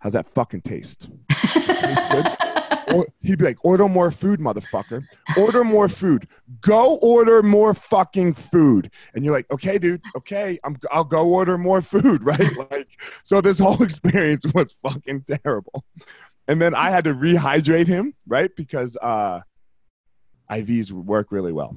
[0.00, 1.08] how's that fucking taste?
[2.94, 5.04] or, he'd be like, order more food, motherfucker.
[5.36, 6.26] Order more food.
[6.60, 8.90] Go order more fucking food.
[9.14, 12.70] And you're like, okay, dude, okay, I'm, I'll go order more food, right?
[12.70, 12.88] Like,
[13.22, 15.84] so this whole experience was fucking terrible.
[16.48, 18.50] and then I had to rehydrate him, right?
[18.56, 19.40] Because uh,
[20.50, 21.76] IVs work really well.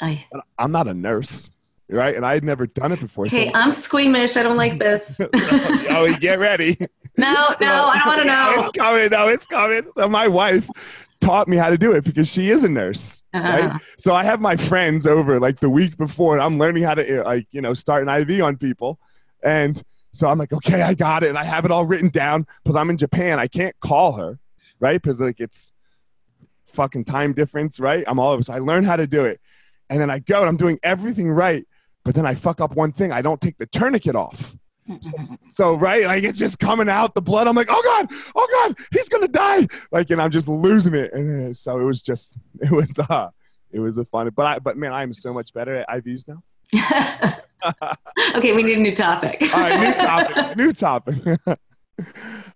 [0.00, 1.50] I, But I'm not a nurse,
[1.88, 2.16] right?
[2.16, 3.26] And I had never done it before.
[3.26, 4.36] okay, I'm squeamish.
[4.36, 5.20] I don't like this.
[5.34, 6.76] oh, get ready.
[7.16, 8.54] No, no, I don't want to know.
[8.60, 9.10] It's coming.
[9.10, 9.82] No, it's coming.
[9.96, 10.68] So my wife
[11.20, 13.46] taught me how to do it because she is a nurse, Uh-huh.
[13.68, 13.80] right?
[13.98, 17.20] So I have my friends over like the week before, and I'm learning how to
[17.20, 18.98] uh, like you know start an IV on people,
[19.42, 19.80] and
[20.12, 22.76] so I'm like, okay, I got it, and I have it all written down because
[22.76, 23.38] I'm in Japan.
[23.38, 24.38] I can't call her,
[24.80, 25.00] right?
[25.00, 25.72] Because like it's
[26.66, 28.04] fucking time difference, right?
[28.06, 28.42] I'm all over.
[28.42, 29.40] So I learn how to do it,
[29.90, 31.66] and then I go and I'm doing everything right,
[32.04, 33.12] but then I fuck up one thing.
[33.12, 34.56] I don't take the tourniquet off.
[35.48, 37.46] So right, like it's just coming out the blood.
[37.46, 39.66] I'm like, oh god, oh god, he's gonna die.
[39.90, 41.12] Like, and I'm just losing it.
[41.12, 43.28] And uh, so it was just, it was, uh,
[43.70, 44.30] it was a fun.
[44.34, 46.42] But I, but man, I'm so much better at IVs now.
[48.36, 49.42] okay, we need a new topic.
[49.54, 51.38] All right, new topic, new topic.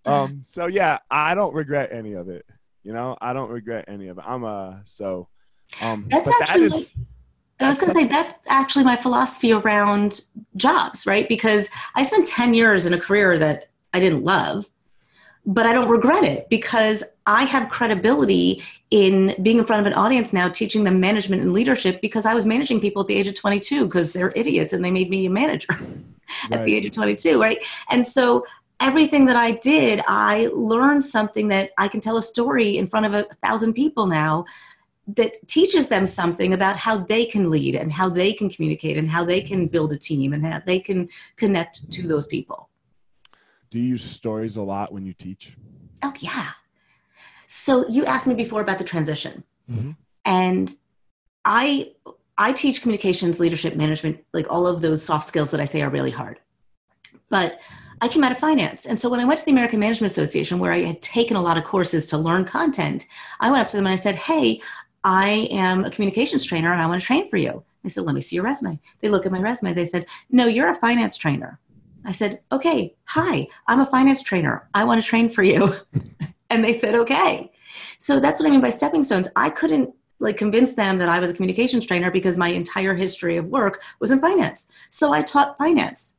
[0.06, 2.46] um, so yeah, I don't regret any of it.
[2.82, 4.24] You know, I don't regret any of it.
[4.26, 5.28] I'm uh, so,
[5.82, 6.96] um, That's but that actually is,
[7.60, 10.20] I was going to say that's actually my philosophy around
[10.56, 11.28] jobs, right?
[11.28, 14.66] Because I spent 10 years in a career that I didn't love,
[15.46, 19.94] but I don't regret it because I have credibility in being in front of an
[19.94, 23.28] audience now, teaching them management and leadership because I was managing people at the age
[23.28, 25.72] of 22 because they're idiots and they made me a manager
[26.50, 27.64] at the age of 22, right?
[27.90, 28.44] And so
[28.80, 33.06] everything that I did, I learned something that I can tell a story in front
[33.06, 34.44] of a thousand people now
[35.08, 39.08] that teaches them something about how they can lead and how they can communicate and
[39.08, 42.68] how they can build a team and how they can connect to those people.
[43.70, 45.56] do you use stories a lot when you teach?
[46.02, 46.50] Oh, yeah.
[47.46, 49.44] So you asked me before about the transition.
[49.70, 49.96] Mhm.
[50.24, 50.74] And
[51.44, 51.92] I
[52.38, 55.90] I teach communications, leadership, management, like all of those soft skills that I say are
[55.90, 56.38] really hard.
[57.30, 57.58] But
[58.00, 58.84] I came out of finance.
[58.84, 61.40] And so when I went to the American Management Association, where I had taken a
[61.42, 63.06] lot of courses to learn content,
[63.40, 64.60] I went up to them and I said, Hey,
[65.06, 67.62] I am a communications trainer and I want to train for you.
[67.84, 68.80] I said, Let me see your resume.
[69.00, 69.72] They look at my resume.
[69.72, 71.60] They said, No, you're a finance trainer.
[72.04, 74.68] I said, Okay, hi, I'm a finance trainer.
[74.74, 75.72] I want to train for you.
[76.50, 77.52] and they said, Okay.
[78.00, 79.28] So that's what I mean by stepping stones.
[79.36, 83.36] I couldn't like convince them that I was a communications trainer because my entire history
[83.36, 84.66] of work was in finance.
[84.90, 86.16] So I taught finance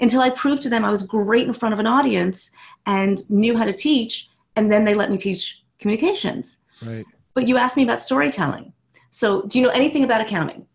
[0.00, 2.50] until I proved to them I was great in front of an audience
[2.84, 4.28] and knew how to teach.
[4.56, 6.58] And then they let me teach communications.
[6.84, 7.06] Right.
[7.38, 8.72] But you asked me about storytelling.
[9.12, 10.66] So do you know anything about accounting?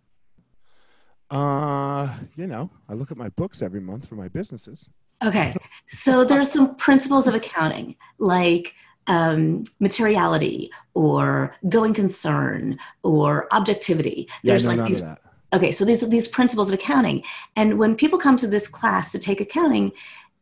[1.29, 4.87] Uh, you know, I look at my books every month for my businesses.
[5.21, 5.53] Okay.
[5.87, 8.75] So there are some principles of accounting like
[9.07, 14.29] um, materiality or going concern or objectivity.
[14.41, 15.03] Yeah, There's no, like these.
[15.51, 17.25] Okay, so these are these principles of accounting.
[17.57, 19.91] And when people come to this class to take accounting,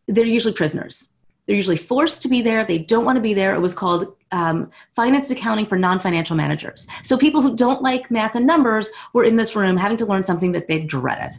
[0.07, 1.11] they're usually prisoners.
[1.51, 2.63] They're usually forced to be there.
[2.63, 3.53] They don't want to be there.
[3.53, 6.87] It was called um, finance accounting for non financial managers.
[7.03, 10.23] So people who don't like math and numbers were in this room having to learn
[10.23, 11.31] something that they dreaded.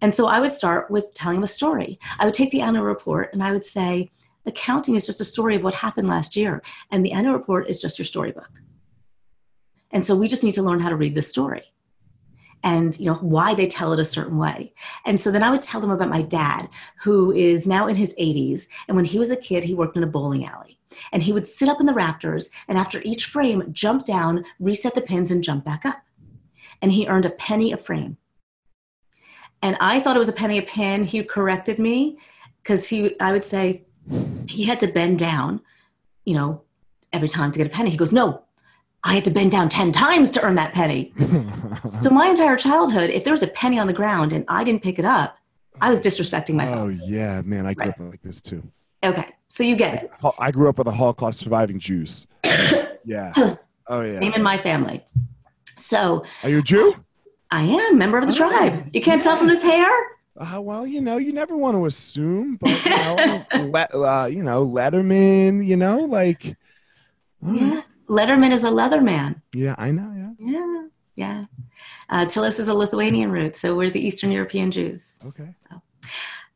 [0.00, 1.98] And so I would start with telling them a story.
[2.20, 4.08] I would take the annual report and I would say,
[4.46, 7.80] accounting is just a story of what happened last year, and the annual report is
[7.80, 8.62] just your storybook.
[9.90, 11.64] And so we just need to learn how to read the story
[12.62, 14.72] and you know why they tell it a certain way.
[15.04, 16.68] And so then i would tell them about my dad
[17.00, 20.02] who is now in his 80s and when he was a kid he worked in
[20.02, 20.78] a bowling alley.
[21.12, 24.94] And he would sit up in the rafters and after each frame jump down reset
[24.94, 26.02] the pins and jump back up.
[26.82, 28.16] And he earned a penny a frame.
[29.62, 31.04] And i thought it was a penny a pin.
[31.04, 32.18] He corrected me
[32.62, 33.84] because he i would say
[34.48, 35.60] he had to bend down
[36.24, 36.62] you know
[37.12, 37.90] every time to get a penny.
[37.90, 38.42] He goes no
[39.08, 41.12] I had to bend down 10 times to earn that penny.
[41.88, 44.82] So my entire childhood, if there was a penny on the ground and I didn't
[44.82, 45.38] pick it up,
[45.80, 48.00] I was disrespecting my oh yeah, man, I grew Right.
[48.00, 48.62] up like this too.
[49.04, 50.10] Okay, so you get it.
[50.38, 52.26] I grew up with a Holocaust surviving Jews.
[53.04, 53.32] yeah.
[53.90, 54.18] Oh yeah.
[54.20, 55.02] Same in my family.
[55.76, 56.94] So Are you a Jew?
[57.50, 58.90] I am member of the Oh, tribe.
[58.92, 59.88] You can't tell from this hair?
[60.36, 64.42] Uh, well, you know, you never want to assume, but you know, le- uh, you
[64.42, 66.54] know, Lederman, you know, like.
[67.40, 67.80] Yeah.
[68.08, 69.40] Lederman is a leather man.
[69.52, 70.12] Yeah, I know.
[70.38, 70.54] Yeah.
[70.56, 70.82] Yeah,
[71.16, 71.44] yeah.
[72.10, 75.18] Uh, Tillis is a Lithuanian root, so we're the Eastern European Jews.
[75.26, 75.54] Okay.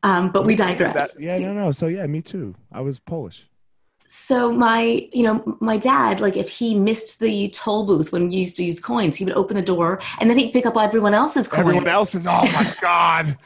[0.03, 0.93] Um, but we digress.
[0.93, 1.71] That- yeah, no, no.
[1.71, 2.55] So yeah, me too.
[2.71, 3.47] I was Polish.
[4.07, 8.35] so my you know my dad like if he missed the toll booth when we
[8.35, 11.15] used to use coins he would open the door and then he'd pick up everyone
[11.15, 12.25] else's coins Everyone else's.
[12.27, 13.37] Oh my God.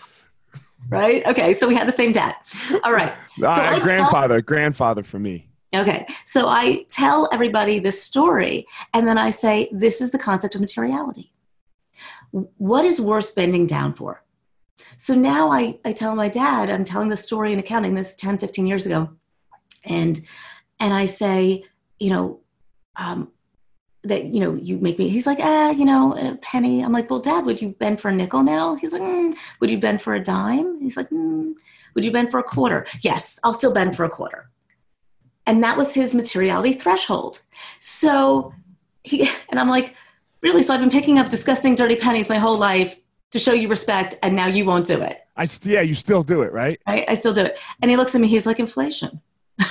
[0.89, 2.35] right okay so we had the same dad
[2.83, 5.47] all right Uh, I tell- grandfather, grandfather for me.
[5.77, 10.55] Okay so i tell everybody this story and then i say this is the concept
[10.55, 11.31] of materiality.
[12.31, 14.23] What is worth bending down for?
[14.97, 18.37] So now i, I tell my dad i'm telling the story in accounting this 10
[18.37, 19.09] 15 years ago
[19.89, 20.19] and
[20.79, 21.63] and I say,
[21.99, 22.39] you know,
[22.95, 23.31] um,
[24.03, 26.81] that you know you make me he's like ah you know a penny.
[26.81, 28.75] I'm like well dad would you bend for a nickel now?
[28.75, 29.35] He's like mm.
[29.59, 30.79] would you bend for a dime?
[30.81, 31.53] He's like mm.
[31.93, 32.85] would you bend for a quarter?
[33.01, 34.49] Yes i'll still bend for a quarter
[35.47, 37.41] and that was his materiality threshold.
[37.79, 38.53] So
[39.03, 39.95] he and i'm like
[40.41, 40.61] really?
[40.61, 42.97] So i've been picking up disgusting dirty pennies my whole life
[43.31, 45.21] to show you respect and now you won't do it.
[45.35, 46.79] I st- yeah, you still do it, right?
[46.87, 47.05] right?
[47.07, 47.59] I still do it.
[47.81, 49.21] And he looks at me he's like inflation.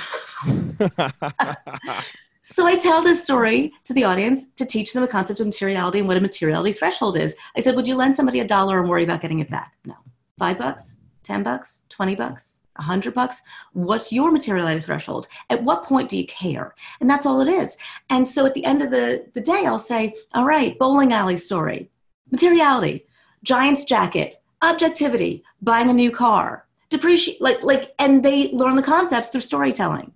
[2.49, 5.99] So I tell this story to the audience to teach them the concept of materiality
[5.99, 7.35] and what a materiality threshold is.
[7.57, 9.77] I said, Would you lend somebody a dollar and worry about getting it back?
[9.83, 9.95] No.
[10.39, 13.41] Five bucks, 10 bucks, 20 bucks, 100 bucks?
[13.73, 15.27] What's your materiality threshold?
[15.49, 16.75] At what point do you care?
[16.99, 17.77] And that's all it is.
[18.09, 21.37] And so at the end of the, the day, I'll say, All right, bowling alley
[21.37, 21.89] story,
[22.31, 23.05] materiality,
[23.43, 29.29] Giants jacket, objectivity, buying a new car, depreciate, like, like, and they learn the concepts
[29.29, 30.11] through storytelling.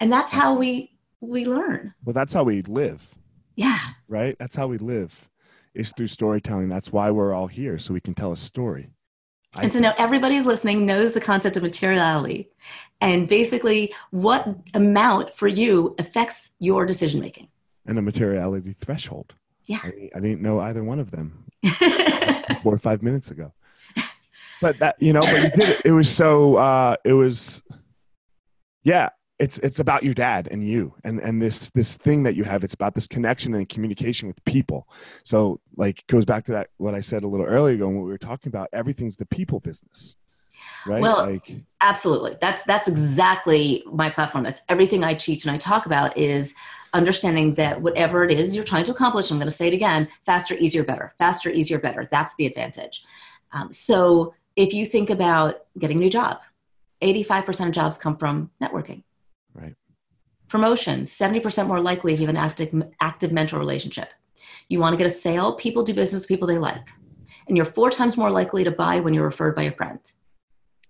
[0.00, 0.90] And that's, that's how we
[1.20, 1.94] we learn.
[2.04, 3.14] Well that's how we live.
[3.56, 3.78] Yeah.
[4.08, 4.36] Right?
[4.38, 5.30] That's how we live
[5.74, 6.68] is through storytelling.
[6.68, 8.90] That's why we're all here so we can tell a story
[9.62, 12.50] and so now everybody who's listening knows the concept of materiality.
[13.00, 17.48] And basically what amount for you affects your decision making
[17.86, 19.34] and a materiality threshold.
[19.66, 19.80] Yeah.
[19.82, 21.44] I, I didn't know either one of them
[22.62, 23.52] four or five minutes ago.
[24.60, 25.82] But that you know but you did it.
[25.84, 27.62] It was so uh it was
[28.82, 29.10] yeah
[29.44, 32.64] it's it's about your dad and you and and this this thing that you have.
[32.64, 34.88] It's about this connection and communication with people.
[35.24, 38.10] So like goes back to that what i said a little earlier ago when we
[38.10, 40.16] were talking about everything's the people business
[40.86, 41.02] right?
[41.02, 42.36] Well like absolutely.
[42.40, 44.44] That's that's exactly my platform.
[44.44, 46.54] That's everything i teach and i talk about is
[46.92, 50.06] understanding that whatever it is you're trying to accomplish i'm going to say it again
[50.24, 52.08] faster easier better faster easier better.
[52.10, 53.02] That's the advantage.
[53.52, 56.40] Um, so if you think about getting a new job
[57.02, 59.02] 85% of jobs come from networking
[59.54, 59.74] Right.
[60.48, 64.10] Promotions, 70% more likely if you have an active, active mentor relationship.
[64.68, 66.88] You want to get a sale, people do business with people they like.
[67.46, 70.00] And you're four times more likely to buy when you're referred by a friend.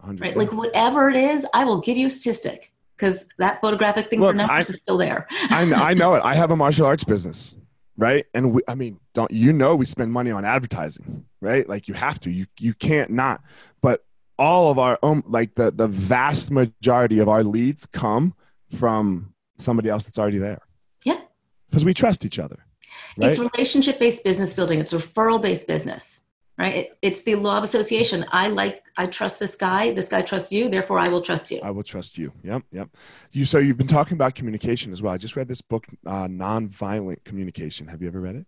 [0.02, 0.20] 100%.
[0.20, 0.36] Right?
[0.36, 4.30] Like whatever it is, I will give you a statistic because that photographic thing Look,
[4.30, 5.26] for numbers I, is still there.
[5.50, 6.22] I, know, I know it.
[6.24, 7.56] I have a martial arts business,
[7.96, 8.26] right?
[8.34, 11.68] And we, I mean, don't you know we spend money on advertising, right?
[11.68, 12.30] Like you have to.
[12.30, 13.42] You you can't not.
[13.82, 14.04] But
[14.38, 18.34] all of our um, like the the vast majority of our leads come
[18.72, 20.60] from somebody else that's already there.
[21.04, 21.20] Yeah.
[21.68, 22.64] Because we trust each other.
[23.16, 23.30] Right?
[23.30, 26.20] It's relationship based business building, it's referral based business,
[26.58, 26.76] right?
[26.76, 28.24] It, it's the law of association.
[28.30, 31.60] I like, I trust this guy, this guy trusts you, therefore I will trust you.
[31.62, 32.32] I will trust you.
[32.42, 32.88] Yep, yep.
[33.32, 35.12] You So you've been talking about communication as well.
[35.12, 37.88] I just read this book, uh, Nonviolent Communication.
[37.88, 38.46] Have you ever read it?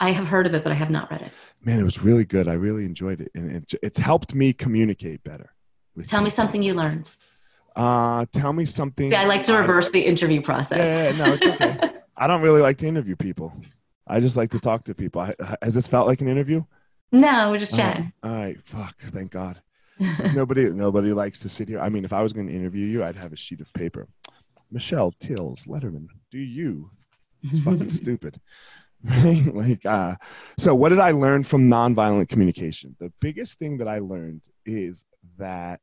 [0.00, 1.32] I have heard of it, but I have not read it.
[1.62, 2.48] Man, it was really good.
[2.48, 3.30] I really enjoyed it.
[3.34, 5.52] And it, it's helped me communicate better.
[6.06, 7.10] Tell me something you learned.
[7.78, 9.10] Uh, tell me something.
[9.10, 10.86] See, I like to reverse the interview process.
[10.86, 11.92] Yeah, yeah, no, it's okay.
[12.16, 13.52] I don't really like to interview people.
[14.06, 15.26] I just like to talk to people.
[15.62, 16.64] Has this felt like an interview?
[17.12, 18.12] No, we're just chatting.
[18.22, 18.36] All right.
[18.36, 18.58] All right.
[18.64, 18.98] Fuck.
[18.98, 19.62] Thank God.
[20.34, 21.80] nobody, nobody likes to sit here.
[21.80, 24.08] I mean, if I was going to interview you, I'd have a sheet of paper.
[24.70, 26.90] Michelle Tillis Lederman, do you?
[27.42, 28.40] It's fucking stupid.
[29.04, 29.54] Right?
[29.54, 30.16] Like, uh,
[30.58, 32.96] so what did I learn from nonviolent communication?
[32.98, 35.04] The biggest thing that I learned is
[35.38, 35.80] that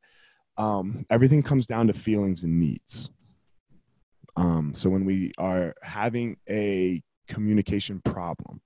[0.58, 3.10] um, everything comes down to feelings and needs.
[4.36, 8.60] Um, so when we are having a communication problem,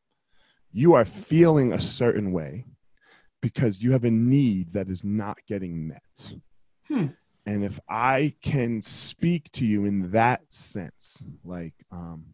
[0.73, 2.65] you are feeling a certain way
[3.41, 6.33] because you have a need that is not getting met.
[6.89, 7.07] Hmm.
[7.47, 12.27] And if I can speak to you in that sense, like, um,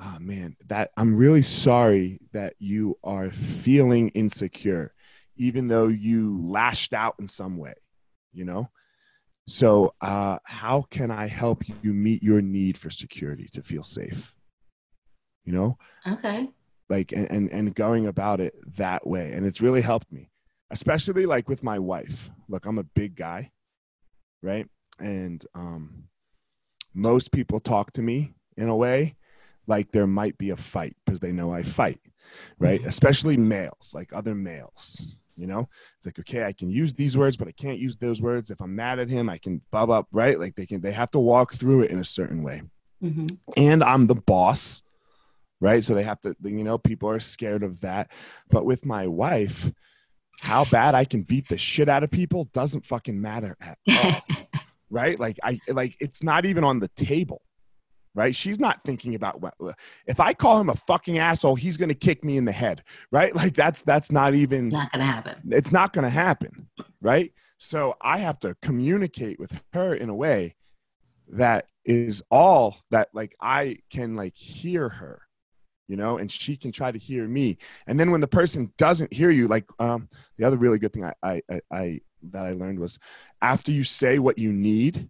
[0.00, 4.94] oh man, that I'm really sorry that you are feeling insecure,
[5.36, 7.74] even though you lashed out in some way
[8.32, 8.70] you know?
[9.46, 14.34] So uh, how can i help you meet your need for security to feel safe?
[15.44, 15.78] You know?
[16.06, 16.50] Okay.
[16.88, 19.32] Like and, and and going about it that way.
[19.32, 20.30] And it's really helped me
[20.70, 22.30] especially like with my wife.
[22.48, 23.50] Look i'm a big guy
[24.42, 24.66] right?
[24.98, 26.04] And um
[26.94, 29.16] most people talk to me in a way
[29.66, 32.00] like there might be a fight because they know i fight
[32.58, 32.80] right?
[32.80, 32.88] Mm-hmm.
[32.88, 35.68] especially males like other males you know?
[35.96, 38.50] It's like okay i can use these words but i can't use those words.
[38.50, 40.38] If i'm mad at him i can bub up right?
[40.38, 42.62] Like they can they have to walk through it in a certain way.
[43.02, 43.26] Mm-hmm.
[43.56, 44.82] and i'm the boss
[45.60, 45.82] right?
[45.82, 48.10] So they have to you know people are scared of that.
[48.50, 49.70] But with my wife
[50.40, 54.20] how bad i can beat the shit out of people doesn't fucking matter at all
[54.90, 55.18] right?
[55.18, 57.42] Like i like it's not even on the table
[58.18, 58.34] right?
[58.34, 59.54] She's not thinking about what
[60.06, 62.82] if I call him a fucking asshole, he's going to kick me in the head,
[63.12, 63.32] right?
[63.38, 65.34] Like that's that's not even not going to happen.
[65.50, 66.68] It's not going to happen,
[67.00, 67.32] right?
[67.58, 70.56] So I have to communicate with her in a way
[71.28, 75.22] that is all that like I can like hear her,
[75.86, 77.58] you know, and she can try to hear me.
[77.86, 81.04] And then when the person doesn't hear you, like um, the other really good thing
[81.04, 82.00] I, I, I, I
[82.30, 82.98] that I learned was
[83.40, 85.08] after you say what you need,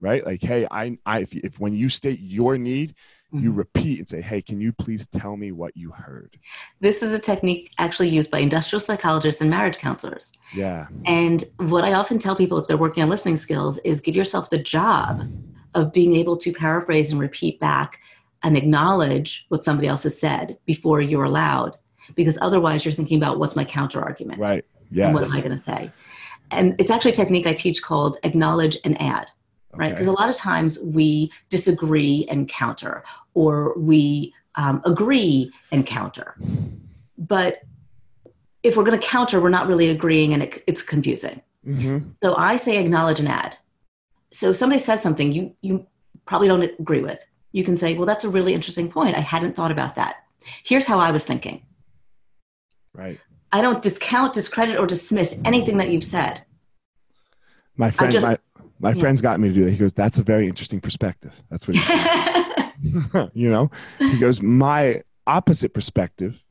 [0.00, 0.24] right?
[0.24, 2.94] Like, hey, I, I if, if when you state your need,
[3.30, 3.56] you Mhm.
[3.58, 6.38] repeat and say, hey, can you please tell me what you heard?
[6.80, 10.32] This is a technique actually used by industrial psychologists and marriage counselors.
[10.54, 10.86] Yeah.
[11.04, 14.48] And what I often tell people if they're working on listening skills is give yourself
[14.48, 15.28] the job
[15.74, 18.00] of being able to paraphrase and repeat back
[18.42, 21.76] and acknowledge what somebody else has said before you're allowed.
[22.14, 24.64] Because otherwise, you're thinking about what's my counter argument Right.
[24.96, 25.92] and what am I going to say.
[26.50, 29.26] And it's actually a technique I teach called acknowledge and add.
[29.74, 29.90] Right?
[29.92, 33.04] Because a lot of times we disagree and counter,
[33.34, 36.36] or we um, agree and counter.
[37.16, 37.62] But
[38.62, 41.42] if we're going to counter, we're not really agreeing and it, it's confusing.
[41.66, 42.12] Mhm.
[42.22, 43.56] So I say acknowledge and add.
[44.32, 45.86] So if somebody says something you, you
[46.26, 49.16] probably don't agree with, you can say, well, that's a really interesting point.
[49.16, 50.16] I hadn't thought about that.
[50.64, 51.62] Here's how I was thinking.
[52.94, 53.20] Right.
[53.52, 56.42] I don't discount, discredit, or dismiss anything that you've said.
[57.76, 58.38] My friend, just- my,
[58.80, 59.00] my yeah.
[59.00, 59.70] friend's got me to do that.
[59.70, 61.34] He goes, that's a very interesting perspective.
[61.50, 62.72] That's what he said.
[63.34, 66.42] you know, he goes, my opposite perspective,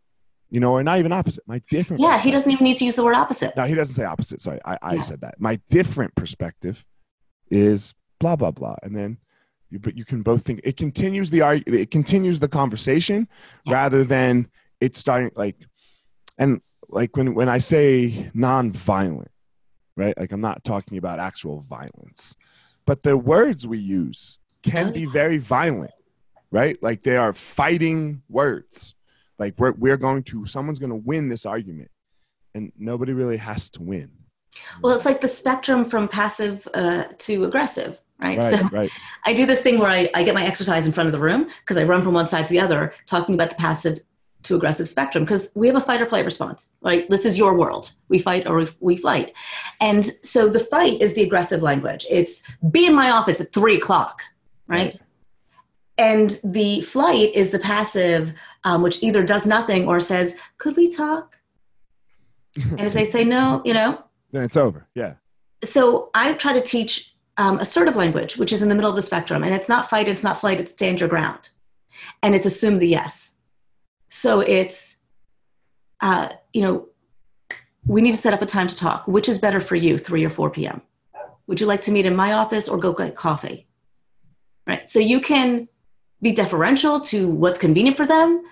[0.49, 2.01] you know, or not even opposite, my different.
[2.01, 3.55] yeah, he doesn't even need to use the word opposite.
[3.57, 4.41] No, he doesn't say opposite.
[4.41, 5.01] Sorry, I, I Yeah.
[5.01, 5.39] said that.
[5.39, 6.85] My different perspective
[7.49, 9.17] is blah blah blah, and then
[9.69, 13.27] you but you can both think it continues the it continues the conversation
[13.65, 13.73] Yeah.
[13.73, 14.49] rather than
[14.79, 15.55] it starting like
[16.37, 19.31] and like when when I say non-violent,
[19.97, 20.17] right?
[20.17, 22.35] Like I'm not talking about actual violence,
[22.85, 25.91] but the words we use can Oh, be very violent,
[26.51, 26.81] right?
[26.81, 28.95] Like they are fighting words.
[29.39, 31.91] Like we're we're going to someone's going to win this argument,
[32.55, 34.09] and nobody really has to win.
[34.81, 38.37] Well, it's like the spectrum from passive uh, to aggressive, right?
[38.37, 38.91] Right, So right,
[39.25, 41.49] I do this thing where I, I get my exercise in front of the room
[41.59, 43.99] because I run from one side to the other, talking about the passive
[44.47, 47.09] to aggressive spectrum because we have a fight or flight response, right?
[47.09, 47.93] This is your world.
[48.09, 49.33] We fight or we, we flight.
[49.79, 52.05] And so the fight is the aggressive language.
[52.09, 54.21] It's be in my office at three o'clock,
[54.67, 54.77] right?
[54.77, 55.01] Right.
[55.99, 58.33] And the flight is the passive,
[58.63, 61.39] um, which either does nothing or says, could we talk?
[62.55, 64.87] and if they say no, you know, then it's over.
[64.93, 65.13] Yeah,
[65.63, 69.01] so I try to teach um, assertive language, which is in the middle of the
[69.01, 71.49] spectrum, and it's not fight, it's not flight, it's stand your ground,
[72.21, 73.35] and it's assume the yes.
[74.09, 74.97] So it's,
[76.01, 76.87] uh, you know,
[77.85, 79.07] we need to set up a time to talk.
[79.07, 80.81] Which is better for you, three or four p.m.
[81.47, 83.67] Would you like to meet in my office or go get coffee?
[84.65, 84.89] Right.
[84.89, 85.69] So you can
[86.21, 88.43] be deferential to what's convenient for them,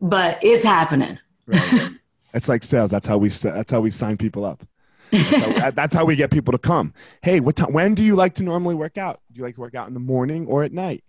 [0.00, 1.18] but it's happening.
[1.46, 1.90] right.
[2.32, 2.90] it's like sales.
[2.90, 4.64] That's how we that's how we sign people up.
[5.10, 6.94] That's how, that's how we get people to come.
[7.22, 7.72] Hey, what time?
[7.72, 9.20] When do you like to normally work out?
[9.32, 11.02] Do you like to work out in the morning or at night?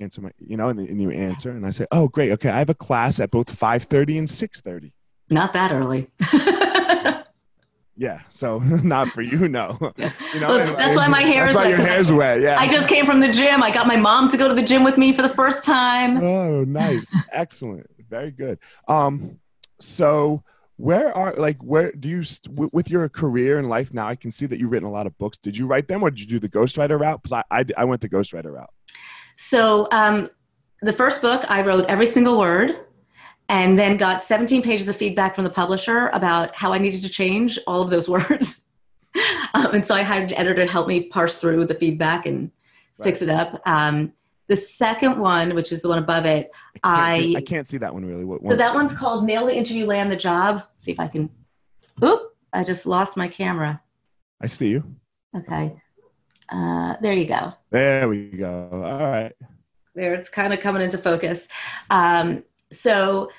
[0.00, 2.58] Answer my, you know, and, and you answer, and I say, oh, great, okay, I
[2.58, 4.92] have a class at both five thirty and six thirty.
[5.28, 6.08] Not that early.
[7.98, 9.76] Yeah, so not for you, no.
[10.34, 12.40] You know, Well, that's why my hair That's is why wet, your hair's wet.
[12.40, 12.58] Yeah.
[12.60, 13.62] I just came from the gym.
[13.62, 16.22] I got my mom to go to the gym with me for the first time.
[16.22, 17.12] Oh, nice.
[17.32, 17.86] Excellent.
[18.08, 18.58] Very good.
[18.86, 19.38] Um,
[19.80, 20.44] so
[20.76, 22.22] where are like where do you
[22.72, 24.06] with your career and life now?
[24.06, 25.38] I can see that you've written a lot of books.
[25.38, 27.22] Did you write them or did you do the ghostwriter route?
[27.22, 28.70] Because I, I I went the ghostwriter route.
[29.48, 30.28] So, um,
[30.82, 32.72] the first book, I wrote every single word
[33.48, 37.08] and then got 17 pages of feedback from the publisher about how I needed to
[37.08, 38.62] change all of those words.
[39.54, 42.50] um, and so I hired an editor to help me parse through the feedback and
[43.02, 43.62] fix it up.
[43.64, 44.12] Um,
[44.48, 46.50] the second one, which is the one above it,
[46.82, 48.24] I can't, see, I- I can't see that one really.
[48.24, 50.56] What so that one's called Nail the Interview, Land the Job.
[50.56, 51.30] Let's see if I can.
[52.02, 53.80] Oop, I just lost my camera.
[54.40, 54.84] I see you.
[55.36, 55.80] Okay.
[56.48, 57.52] Uh, there you go.
[57.70, 58.68] There we go.
[58.72, 59.32] All right.
[59.94, 61.48] there it's kind of coming into focus.
[61.90, 63.30] Um, so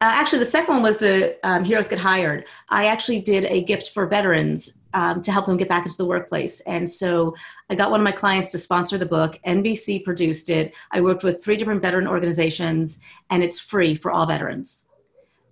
[0.00, 2.46] uh, actually the second one was the um, heroes get hired.
[2.68, 6.04] I actually did a gift for veterans um, to help them get back into the
[6.04, 6.60] workplace.
[6.60, 7.34] And so
[7.68, 9.38] i got one of my clients to sponsor the book.
[9.46, 10.74] Nbc produced it.
[10.92, 13.00] I worked with three different veteran organizations
[13.30, 14.86] and it's free for all veterans.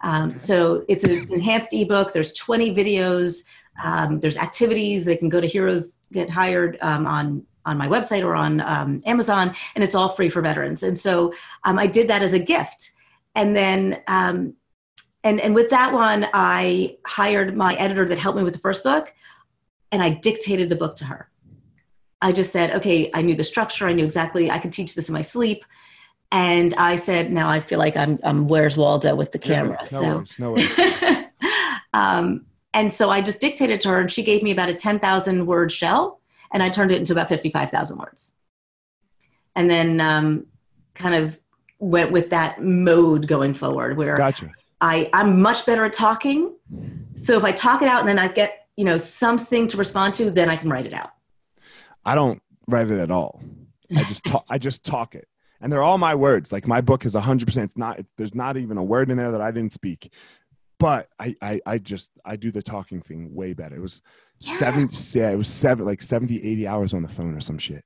[0.03, 2.13] Um, so it's an enhanced ebook.
[2.13, 3.45] There's 20 videos
[3.83, 8.23] um, there's activities they can go to heroes get hired um, on on my website
[8.23, 10.83] or on um, amazon and it's all free for veterans.
[10.83, 11.33] And so
[11.65, 12.93] um, I did that as a gift.
[13.35, 14.55] And then, um,
[15.25, 18.85] and, and with that one, I hired my editor that helped me with the first
[18.85, 19.13] book
[19.93, 21.29] and I dictated the book to her.
[22.23, 23.87] I just said, okay, I knew the structure.
[23.87, 25.65] I knew exactly, I could teach this in my sleep.
[26.33, 29.79] And I said, now I feel like I'm, I'm Where's Waldo with the camera.
[29.93, 30.35] no so, worries.
[30.39, 30.81] No worries.
[31.95, 32.47] um,
[32.77, 35.73] and so I just dictated to her and she gave me about a 10,000 word
[35.73, 36.21] shell
[36.53, 38.37] and I turned it into about 55,000 words.
[39.57, 40.47] and then um,
[40.95, 41.41] kind of
[41.79, 44.51] went with that mode going forward where Gotcha.
[44.83, 46.55] I, I'm much better at talking.
[47.15, 50.13] So if I talk it out and then I get, you know, something to respond
[50.15, 51.13] to, then I can write it out.
[52.05, 53.41] I don't write it at all.
[53.97, 54.45] I just talk.
[54.51, 55.29] I just talk it,
[55.61, 56.53] and they're all my words.
[56.53, 57.65] Like my book is hundred percent.
[57.65, 58.01] It's not.
[58.17, 60.13] There's not even a word in there that I didn't speak.
[60.79, 63.77] But I, I, I just I do the talking thing way better.
[63.77, 64.03] It was
[64.39, 64.57] Yeah.
[64.57, 64.91] seven.
[65.15, 67.85] Yeah, it was seven, like 70, 80 hours on the phone or some shit.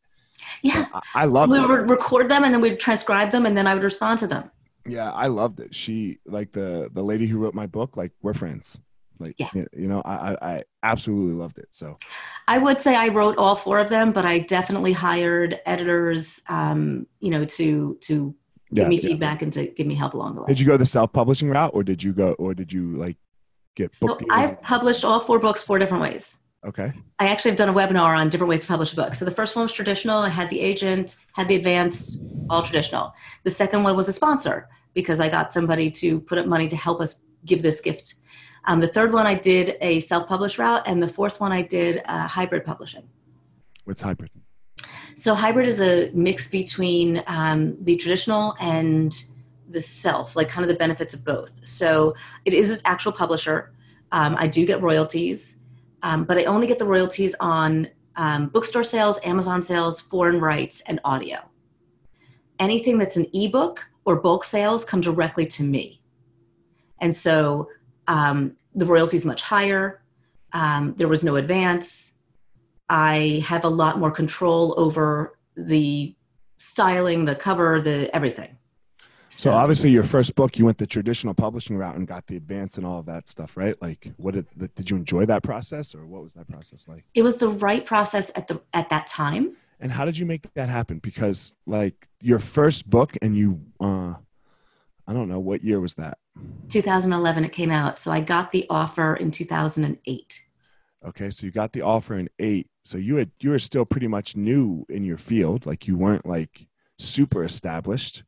[0.63, 0.87] Yeah.
[0.93, 1.69] I, I love We it.
[1.69, 4.51] would record them and then we'd transcribe them and then I would respond to them.
[4.87, 5.75] Yeah, I loved it.
[5.75, 7.97] She like the the lady who wrote my book.
[7.97, 8.81] Like we're friends.
[9.21, 9.51] Like Yeah.
[9.55, 11.69] you you know, I, I I absolutely loved it.
[11.71, 11.99] So
[12.49, 17.07] I would say I wrote all four of them, but I definitely hired editors, um,
[17.21, 18.35] you know, to to
[18.71, 18.83] yeah.
[18.83, 19.09] give me yeah.
[19.09, 20.47] feedback and to give me help along the way.
[20.49, 23.17] Did you go the self publishing route, or did you go, or did you like
[23.77, 24.19] get So?
[24.31, 26.39] I've published all four books four different ways.
[26.65, 26.93] Okay.
[27.19, 29.15] I actually have done a webinar on different ways to publish a book.
[29.15, 30.19] So the first one was traditional.
[30.19, 33.15] I had the agent, had the advanced, all traditional.
[33.45, 36.77] The second one was a sponsor because I got somebody to put up money to
[36.77, 38.17] help us give this gift.
[38.67, 42.03] Um, the third one I did a self-published route, and the fourth one I did
[42.05, 43.09] uh, hybrid publishing.
[43.85, 44.31] What's hybrid?
[45.15, 49.13] So hybrid is a mix between um, the traditional and
[49.69, 51.61] the self, like kind of the benefits of both.
[51.67, 52.15] So
[52.45, 53.73] it is an actual publisher.
[54.13, 55.59] Um, I do get royalties,
[56.03, 60.83] um, but I only get the royalties on um, bookstore sales, Amazon sales, foreign rights,
[60.87, 61.39] and audio.
[62.59, 66.01] Anything that's an ebook or bulk sales come directly to me.
[67.01, 67.69] And so
[68.09, 70.03] um, the royalty is much higher.
[70.53, 72.10] Um, there was no advance.
[72.91, 76.15] I have a lot more control over the
[76.59, 78.59] styling, the cover, the everything.
[79.29, 82.79] So obviously, your first book, you went the traditional publishing route and got the advance
[82.79, 83.81] and all of that stuff, right?
[83.81, 87.05] Like, what did did you enjoy that process, or what was that process like?
[87.15, 89.57] it was the right process at the at that time.
[89.79, 90.99] And how did you make that happen?
[90.99, 94.15] Because like your first book, and you, uh,
[95.07, 96.19] I don't know what year was that.
[96.69, 100.43] 2011 it came out, so I got the offer in 2008.
[101.07, 102.69] Okay, so you got the offer in eight.
[102.85, 106.27] So you had you were still pretty much new in your field, like you weren't
[106.27, 106.67] like
[106.99, 108.25] super established.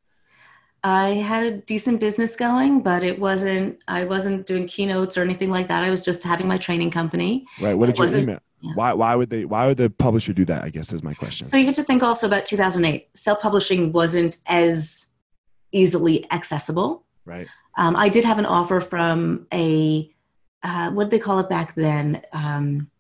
[0.84, 3.78] I had a decent business going, but it wasn't.
[3.86, 5.84] I wasn't doing keynotes or anything like that.
[5.84, 7.46] I was just having my training company.
[7.60, 7.74] Right.
[7.74, 8.38] What did your wasn't- email?
[8.62, 8.72] yeah.
[8.74, 10.64] Why why would they why would the publisher do that?
[10.64, 11.46] I guess is my question.
[11.46, 13.08] So you have to think also about 2008.
[13.14, 15.06] Self-publishing wasn't as
[15.72, 17.04] easily accessible.
[17.24, 17.48] right.
[17.78, 20.11] Um, I did have an offer from a
[20.62, 22.22] uh, what did they call it back then?
[22.32, 22.90] Um,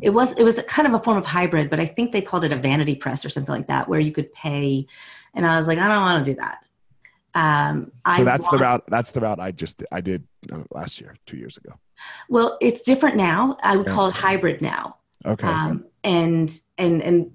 [0.00, 2.44] it was it was kind of a form of hybrid, but I think they called
[2.44, 4.86] it a vanity press or something like that, where you could pay.
[5.34, 6.58] And I was like, I don't want to do that.
[7.34, 8.84] Um, I So that's the route.
[8.88, 11.74] That's the route I just I did uh, last year, two years ago.
[12.28, 13.56] Well, it's different now.
[13.62, 13.92] I would Yeah.
[13.92, 14.96] call it hybrid now.
[15.26, 15.46] Okay.
[15.46, 17.30] um, and and and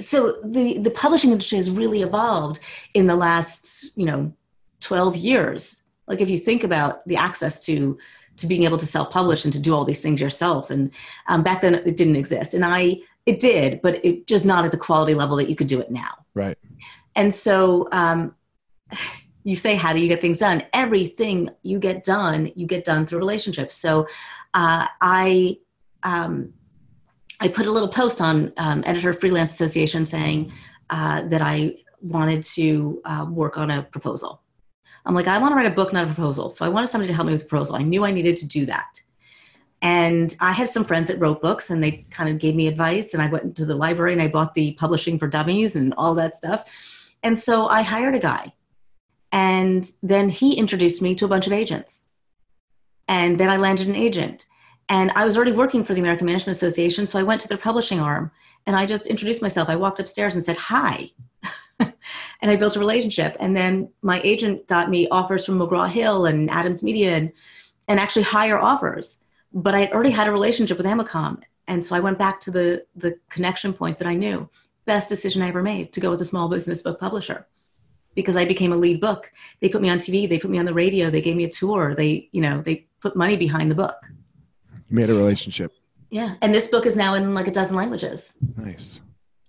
[0.00, 2.60] so the the publishing industry has really evolved
[2.94, 4.32] in the last you know
[4.80, 7.98] 12 years like if you think about the access to
[8.36, 10.90] to being able to self-publish and to do all these things yourself and
[11.26, 12.96] um, back then it didn't exist and i
[13.26, 15.90] it did but it just not at the quality level that you could do it
[15.90, 16.56] now right.
[17.16, 18.34] and so um,
[19.48, 20.62] you say, how do you get things done?
[20.74, 23.74] Everything you get done, you get done through relationships.
[23.74, 24.06] So
[24.52, 25.56] uh, I,
[26.02, 26.52] um,
[27.40, 30.52] I put a little post on um, Editor Freelance Association saying
[30.90, 34.42] uh, that I wanted to uh, work on a proposal.
[35.06, 36.50] I'm like, I want to write a book, not a proposal.
[36.50, 37.76] So I wanted somebody to help me with the proposal.
[37.76, 39.00] I knew I needed to do that.
[39.80, 43.14] And I had some friends that wrote books and they kind of gave me advice.
[43.14, 46.14] And I went to the library and I bought the Publishing for Dummies and all
[46.14, 47.12] that stuff.
[47.22, 48.52] And so I hired a guy.
[49.30, 52.08] And then he introduced me to a bunch of agents.
[53.06, 54.46] And then I landed an agent.
[54.88, 57.06] And I was already working for the American Management Association.
[57.06, 58.30] So I went to their publishing arm
[58.66, 59.68] and I just introduced myself.
[59.68, 61.10] I walked upstairs and said, Hi.
[62.40, 63.36] and I built a relationship.
[63.40, 67.32] And then my agent got me offers from McGraw Hill and Adams Media and,
[67.88, 69.22] and actually higher offers.
[69.52, 71.42] But I had already had a relationship with Amacom.
[71.66, 74.48] And so I went back to the, the connection point that I knew.
[74.84, 77.46] Best decision I ever made to go with a small business book publisher
[78.14, 79.30] because I became a lead book.
[79.60, 81.48] They put me on TV, they put me on the radio, they gave me a
[81.48, 83.96] tour, they, you know, they put money behind the book.
[84.90, 85.72] Made a relationship.
[86.10, 86.36] Yeah.
[86.40, 88.34] And this book is now in like a dozen languages.
[88.56, 89.00] Nice.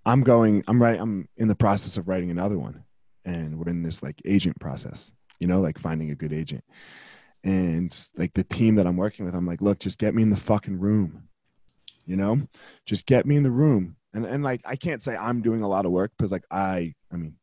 [0.06, 0.64] I'm going.
[0.68, 1.00] I'm right.
[1.00, 2.84] I'm in the process of writing another one,
[3.26, 5.12] and we're in this like agent process.
[5.40, 6.64] You know, like finding a good agent,
[7.44, 9.36] and like the team that I'm working with.
[9.36, 11.30] I'm like, look, just get me in the fucking room.
[12.06, 12.42] You know,
[12.86, 13.96] just get me in the room.
[14.14, 16.94] And and like I can't say I'm doing a lot of work because like I
[17.12, 17.36] I mean,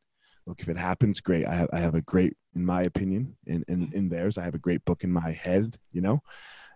[0.47, 1.47] look if it happens, great.
[1.47, 4.55] I have I have a great, in my opinion, in in in theirs, I have
[4.55, 5.79] a great book in my head.
[5.93, 6.23] You know,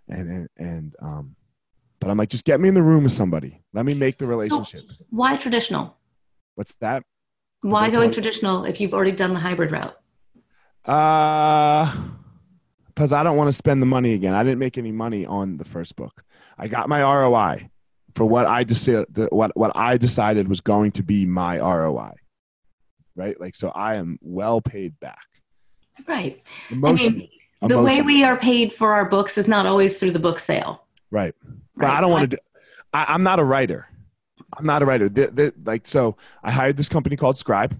[0.08, 1.36] and and and um,
[2.00, 3.62] but I'm like, just get me in the room with somebody.
[3.72, 4.80] Let me make the So- relationship.
[5.10, 5.96] Why traditional?
[6.54, 7.02] What's that?
[7.62, 9.94] Why going traditional if you've already done the hybrid route?
[10.84, 11.92] Uh,
[12.86, 14.34] because I don't want to spend the money again.
[14.34, 16.24] I didn't make any money on the first book.
[16.58, 17.70] I got my ROI
[18.14, 22.12] for what I decided what what I decided was going to be my ROI.
[23.16, 25.26] Right, like so, I am well paid back
[26.08, 26.42] Right.
[26.70, 27.30] emotionally.
[27.62, 30.84] The way we are paid for our books is not always through the book sale.
[31.10, 31.34] right.
[31.76, 31.98] But Right?
[31.98, 32.36] I don't want to.
[32.36, 32.42] do
[32.92, 33.88] I, I'm not a writer.
[34.56, 35.08] I'm not a writer.
[35.64, 37.76] Like so, I hired this company called Scribe.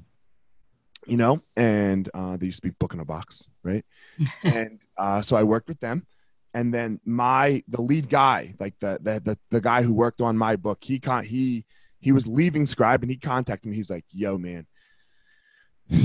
[1.07, 3.85] You know, and uh, they used to be book in a box, right?
[4.45, 6.07] and uh, so I worked with them,
[6.55, 10.37] and then my the lead guy, like the the the, the guy who worked on
[10.37, 11.65] my book, he con he
[12.01, 13.77] he was leaving Scribe, and he contacted me.
[13.77, 14.67] He's like, "Yo, man."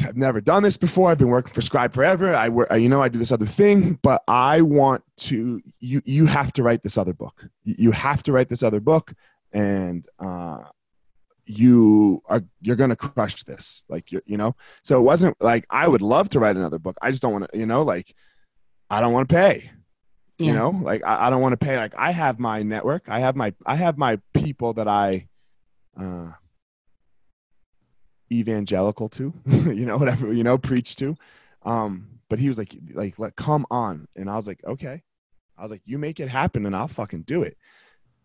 [0.05, 1.11] I've never done this before.
[1.11, 2.33] I've been working for Scribe forever.
[2.36, 5.61] I work, you know, I do this other thing, but I want to.
[5.79, 7.47] You you have to write this other book.
[7.63, 9.13] You have to write this other book,
[9.51, 10.63] and uh,
[11.45, 13.86] you are you're gonna crush this.
[13.88, 14.55] Like you you know.
[14.81, 16.97] So it wasn't like I would love to write another book.
[17.01, 17.57] I just don't want to.
[17.57, 18.15] You know, like
[18.89, 19.69] I don't want to pay.
[20.38, 20.47] Yeah.
[20.47, 21.77] You know, like I, I don't want to pay.
[21.77, 23.07] Like I have my network.
[23.07, 25.27] I have my I have my people that I.
[25.99, 26.31] Uh,
[28.39, 31.15] evangelical to you know whatever you know preach to
[31.63, 35.01] um but he was like like like come on and i was like okay
[35.57, 37.57] i was like you make it happen and i'll fucking do it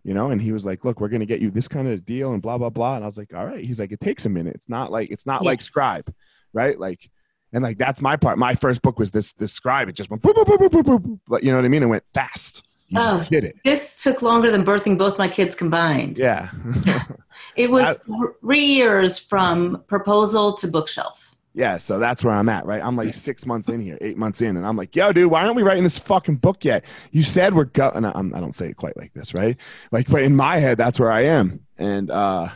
[0.05, 2.33] you know and he was like look we're gonna get you this kind of deal
[2.33, 4.29] and blah blah blah and i was like all right he's like it takes a
[4.29, 5.49] minute it's not like it's not Yeah.
[5.51, 6.13] like scribe
[6.53, 7.11] right like
[7.53, 10.23] and like that's my part my first book was this this scribe it just went
[10.23, 12.99] boop, boop, boop, boop, boop, boop, you know what i mean it went fast you
[13.01, 13.23] Oh.
[13.31, 16.19] did it This took longer than birthing both my kids combined.
[16.19, 16.51] yeah
[17.57, 21.27] It was I- three years from proposal to bookshelf.
[21.53, 22.81] Yeah, so that's where I'm at, right?
[22.81, 25.43] I'm like six months in here, eight months in, and I'm like, yo, dude, why
[25.43, 26.85] aren't we writing this fucking book yet?
[27.11, 29.57] You said we're go, and I, I'm- don't say it quite like this, right?
[29.91, 32.49] Like, but in my head, that's where I am, and uh,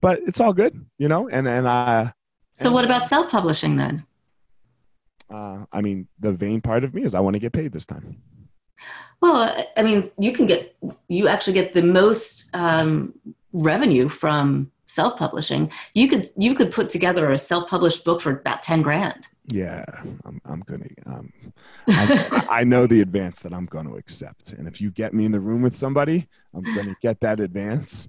[0.00, 1.28] but it's all good, you know.
[1.28, 2.12] And and I,
[2.52, 4.04] So, what about self publishing then?
[5.28, 7.86] uh, I mean, the vain part of me is I want to get paid this
[7.86, 8.22] time.
[9.20, 10.76] Well, I- mean, you can get,
[11.08, 13.14] you actually get the most um,
[13.52, 15.70] revenue from self publishing.
[15.94, 19.28] You could, you could put together a self published book for about 10 grand.
[19.48, 19.84] Yeah,
[20.24, 20.86] I'm, I'm gonna.
[21.04, 21.32] Um,
[21.88, 25.24] I, I know the advance that I'm going to accept, and if you get me
[25.24, 28.06] in the room with somebody, I'm going to get that advance.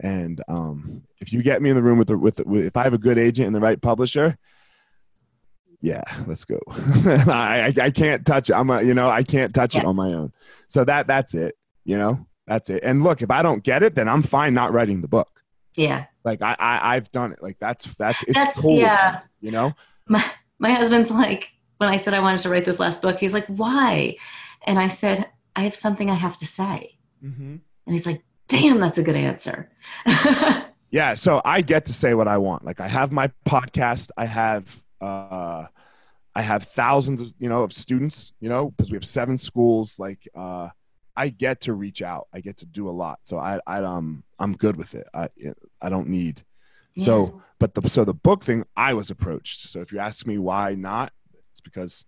[0.00, 2.76] And um, if you get me in the room with the, with, the, with if
[2.76, 4.36] I have a good agent and the right publisher,
[5.80, 6.58] yeah, let's go.
[6.70, 8.54] I, I I can't touch it.
[8.54, 10.32] I'm a you know I can't touch it on my own.
[10.68, 11.56] So that that's it.
[11.84, 12.82] You know that's it.
[12.82, 15.42] And look, if I don't get it, then I'm fine not writing the book.
[15.74, 16.06] Yeah.
[16.24, 17.42] Like I, I I've done it.
[17.42, 18.78] Like that's that's it's That's, cool.
[18.78, 19.20] yeah.
[19.40, 19.72] You know.
[20.08, 20.24] My,
[20.58, 23.46] my husband's like, when I said I wanted to write this last book, he's like,
[23.46, 24.16] why?
[24.66, 26.96] And I said, I have something I have to say.
[27.22, 27.42] Mm-hmm.
[27.42, 29.68] And he's like, damn, that's a good answer.
[30.90, 32.64] Yeah, so I get to say what I want.
[32.64, 35.66] Like I have my podcast, I have uh
[36.34, 39.98] I have thousands of, you know, of students, you know, because we have seven schools
[39.98, 40.68] like uh
[41.18, 42.28] I get to reach out.
[42.34, 43.20] I get to do a lot.
[43.22, 45.06] So I I um I'm good with it.
[45.14, 45.28] I
[45.80, 46.42] I don't need
[46.98, 49.60] So, but the so the book thing I was approached.
[49.68, 51.12] So if you ask me why not,
[51.52, 52.04] it's because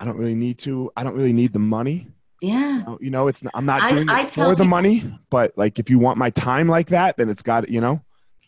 [0.00, 0.90] I don't really need to.
[0.96, 2.08] I don't really need the money.
[2.40, 2.78] yeah.
[2.78, 4.66] You know, you know, it's not, I'm not doing I it tell for the people-
[4.66, 8.00] money, but like if you want my time like that, then it's got you know.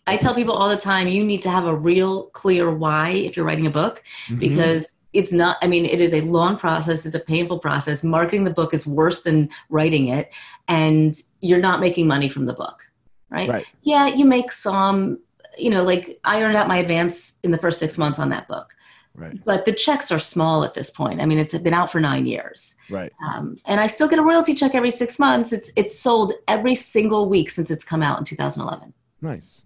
[0.07, 3.37] I tell people all the time, you need to have a real clear why if
[3.37, 4.41] you're writing a book, Mhm.
[4.41, 8.03] because it's not, I mean, it is a long process, it's a painful process.
[8.03, 10.33] Marketing the book is worse than writing it,
[10.69, 12.83] and you're not making money from the book,
[13.31, 13.49] right?
[13.49, 13.67] Right.
[13.83, 15.19] Yeah, you make some,
[15.59, 18.49] you know, like I earned out my advance in the first six months on that
[18.49, 18.75] book,
[19.15, 21.21] right, but the checks are small at this point.
[21.21, 22.75] I mean, it's been out for nine years.
[22.91, 23.13] right.
[23.29, 25.53] Um, and I still get a royalty check every six months.
[25.53, 28.95] It's it's sold every single week since it's come out in 2011.
[29.21, 29.63] Nice.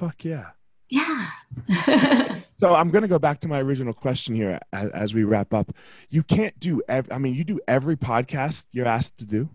[0.00, 0.46] Fuck yeah.
[0.88, 1.26] Yeah.
[2.60, 5.54] So I'm going to go back to my original question here as, as we wrap
[5.54, 5.72] up.
[6.10, 9.48] You can't do every, I mean, you do every podcast you're asked to do.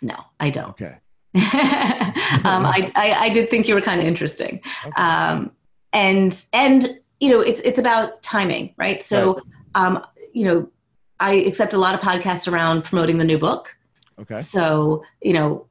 [0.00, 0.68] no, I don't.
[0.68, 0.98] Okay.
[1.34, 1.42] um,
[2.64, 4.60] I, I I did think you were kind of interesting.
[4.86, 5.02] Okay.
[5.02, 5.50] Um,
[5.92, 9.02] and and you know it's it's about timing, right?
[9.02, 9.40] So
[9.74, 10.70] um, you know
[11.18, 13.76] I accept a lot of podcasts around promoting the new book.
[14.20, 14.36] Okay.
[14.36, 15.66] So, you know,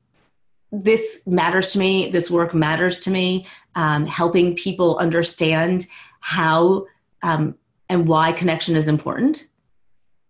[0.83, 2.09] this matters to me.
[2.09, 3.47] This work matters to me.
[3.75, 5.85] Um, helping people understand
[6.19, 6.87] how
[7.23, 7.55] um,
[7.89, 9.47] and why connection is important.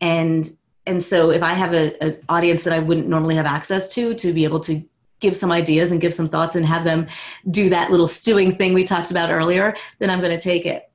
[0.01, 0.49] And
[0.87, 4.33] and so, if I have an audience that I wouldn't normally have access to, to
[4.33, 4.83] be able to
[5.19, 7.07] give some ideas and give some thoughts and have them
[7.49, 10.91] do that little stewing thing we talked about earlier, then I'm going to take it.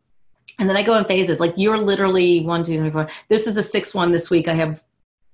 [0.58, 1.40] And then I go in phases.
[1.40, 3.08] Like you're literally one, two, three, four.
[3.28, 4.46] This is the sixth one this week.
[4.46, 4.82] I have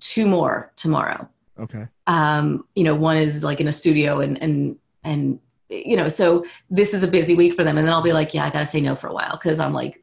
[0.01, 1.87] two more tomorrow Okay.
[2.07, 6.45] um, you know, one is like in a studio and and and you know, so
[6.71, 7.77] this is a busy week for them.
[7.77, 9.59] And then I'll be like, yeah, I got to say no for a while because
[9.61, 10.03] I'm like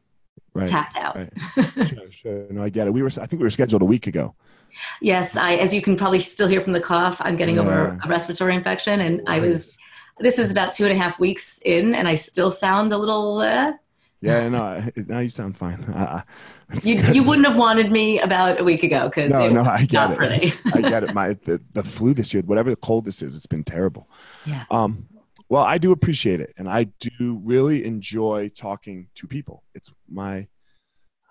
[0.52, 0.68] Right.
[0.68, 1.16] tapped out.
[1.16, 1.32] Right.
[1.88, 2.46] Sure, sure.
[2.50, 2.92] No, I get it.
[2.92, 4.34] We were, I think we were scheduled a week ago.
[5.00, 8.08] Yes, I, as you can probably still hear from the cough, I'm getting over a
[8.08, 9.76] respiratory infection, and I was.
[10.20, 13.38] This is about two and a half weeks in, and I still sound a little.
[13.38, 13.72] Uh,
[14.24, 15.84] Yeah, no, now you sound fine.
[15.94, 16.22] Uh,
[16.82, 17.14] you, good.
[17.14, 20.10] you wouldn't have wanted me about a week ago because No, no, I get not
[20.12, 20.16] it.
[20.16, 20.54] pretty.
[20.74, 21.14] I get it.
[21.20, 24.08] My the, the flu this year, whatever the cold this is, it's been terrible.
[24.46, 24.64] Yeah.
[24.70, 25.06] Um,
[25.50, 29.62] well, I do appreciate it, and I do really enjoy talking to people.
[29.74, 30.48] It's my,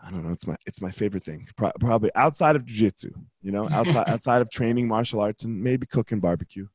[0.06, 1.48] I don't know, it's my it's my favorite thing.
[1.58, 5.88] Pro- probably outside of jujitsu, you know, outside outside of training martial arts and maybe
[5.88, 6.68] cooking barbecue.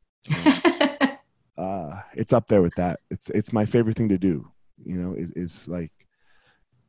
[1.56, 3.00] Uh, it's up there with that.
[3.10, 4.50] It's it's my favorite thing to do.
[4.84, 5.90] You know, is, is like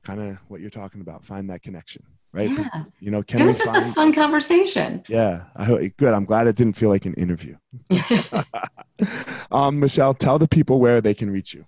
[0.03, 1.23] kind of what you're talking about.
[1.23, 2.49] Find that connection, right?
[2.49, 3.95] yeah, You know, can it we was just a find?
[3.95, 5.03] fun conversation.
[5.07, 6.13] Yeah, I hope, good.
[6.13, 7.55] I'm glad it didn't feel like an interview.
[9.51, 11.65] um, Michelle, tell the people where they can reach you.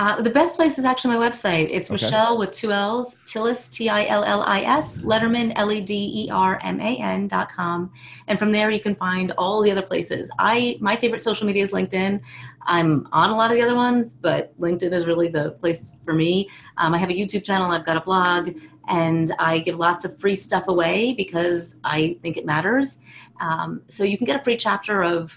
[0.00, 1.68] Uh, the best place is actually my website.
[1.70, 2.06] It's Okay.
[2.06, 5.94] Michelle with two L's, Tillis, T I L L I S, Lederman, L E D
[6.24, 7.92] E R M A N dot com.
[8.26, 10.30] And from there, you can find all the other places.
[10.38, 12.18] I My favorite social media is LinkedIn.
[12.62, 16.14] I'm on a lot of the other ones, but LinkedIn is really the place for
[16.14, 16.48] me.
[16.78, 18.56] Um, I have a YouTube channel, I've got a blog,
[18.88, 23.00] and I give lots of free stuff away because I think it matters.
[23.38, 25.30] Um, so you can get a free chapter of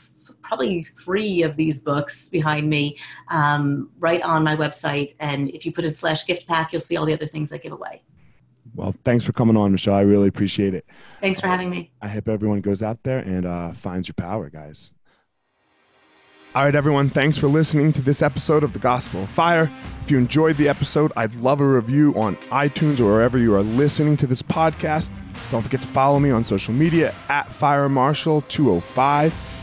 [0.43, 2.97] probably three of these books behind me
[3.29, 5.15] um, right on my website.
[5.19, 7.57] And if you put in slash gift pack, you'll see all the other things I
[7.57, 8.03] give away.
[8.75, 9.95] Well, thanks for coming on, Michelle.
[9.95, 10.85] I really appreciate it.
[11.21, 11.91] Thanks for having me.
[12.01, 14.93] I hope everyone goes out there and uh, finds your power, guys.
[16.55, 17.09] All right, everyone.
[17.09, 19.71] Thanks for listening to this episode of The Gospel of Fire.
[20.03, 23.63] If you enjoyed the episode, I'd love a review on iTunes or wherever you are
[23.63, 25.09] listening to this podcast.
[25.49, 29.62] Don't forget to follow me on social media at Fire Marshal 205.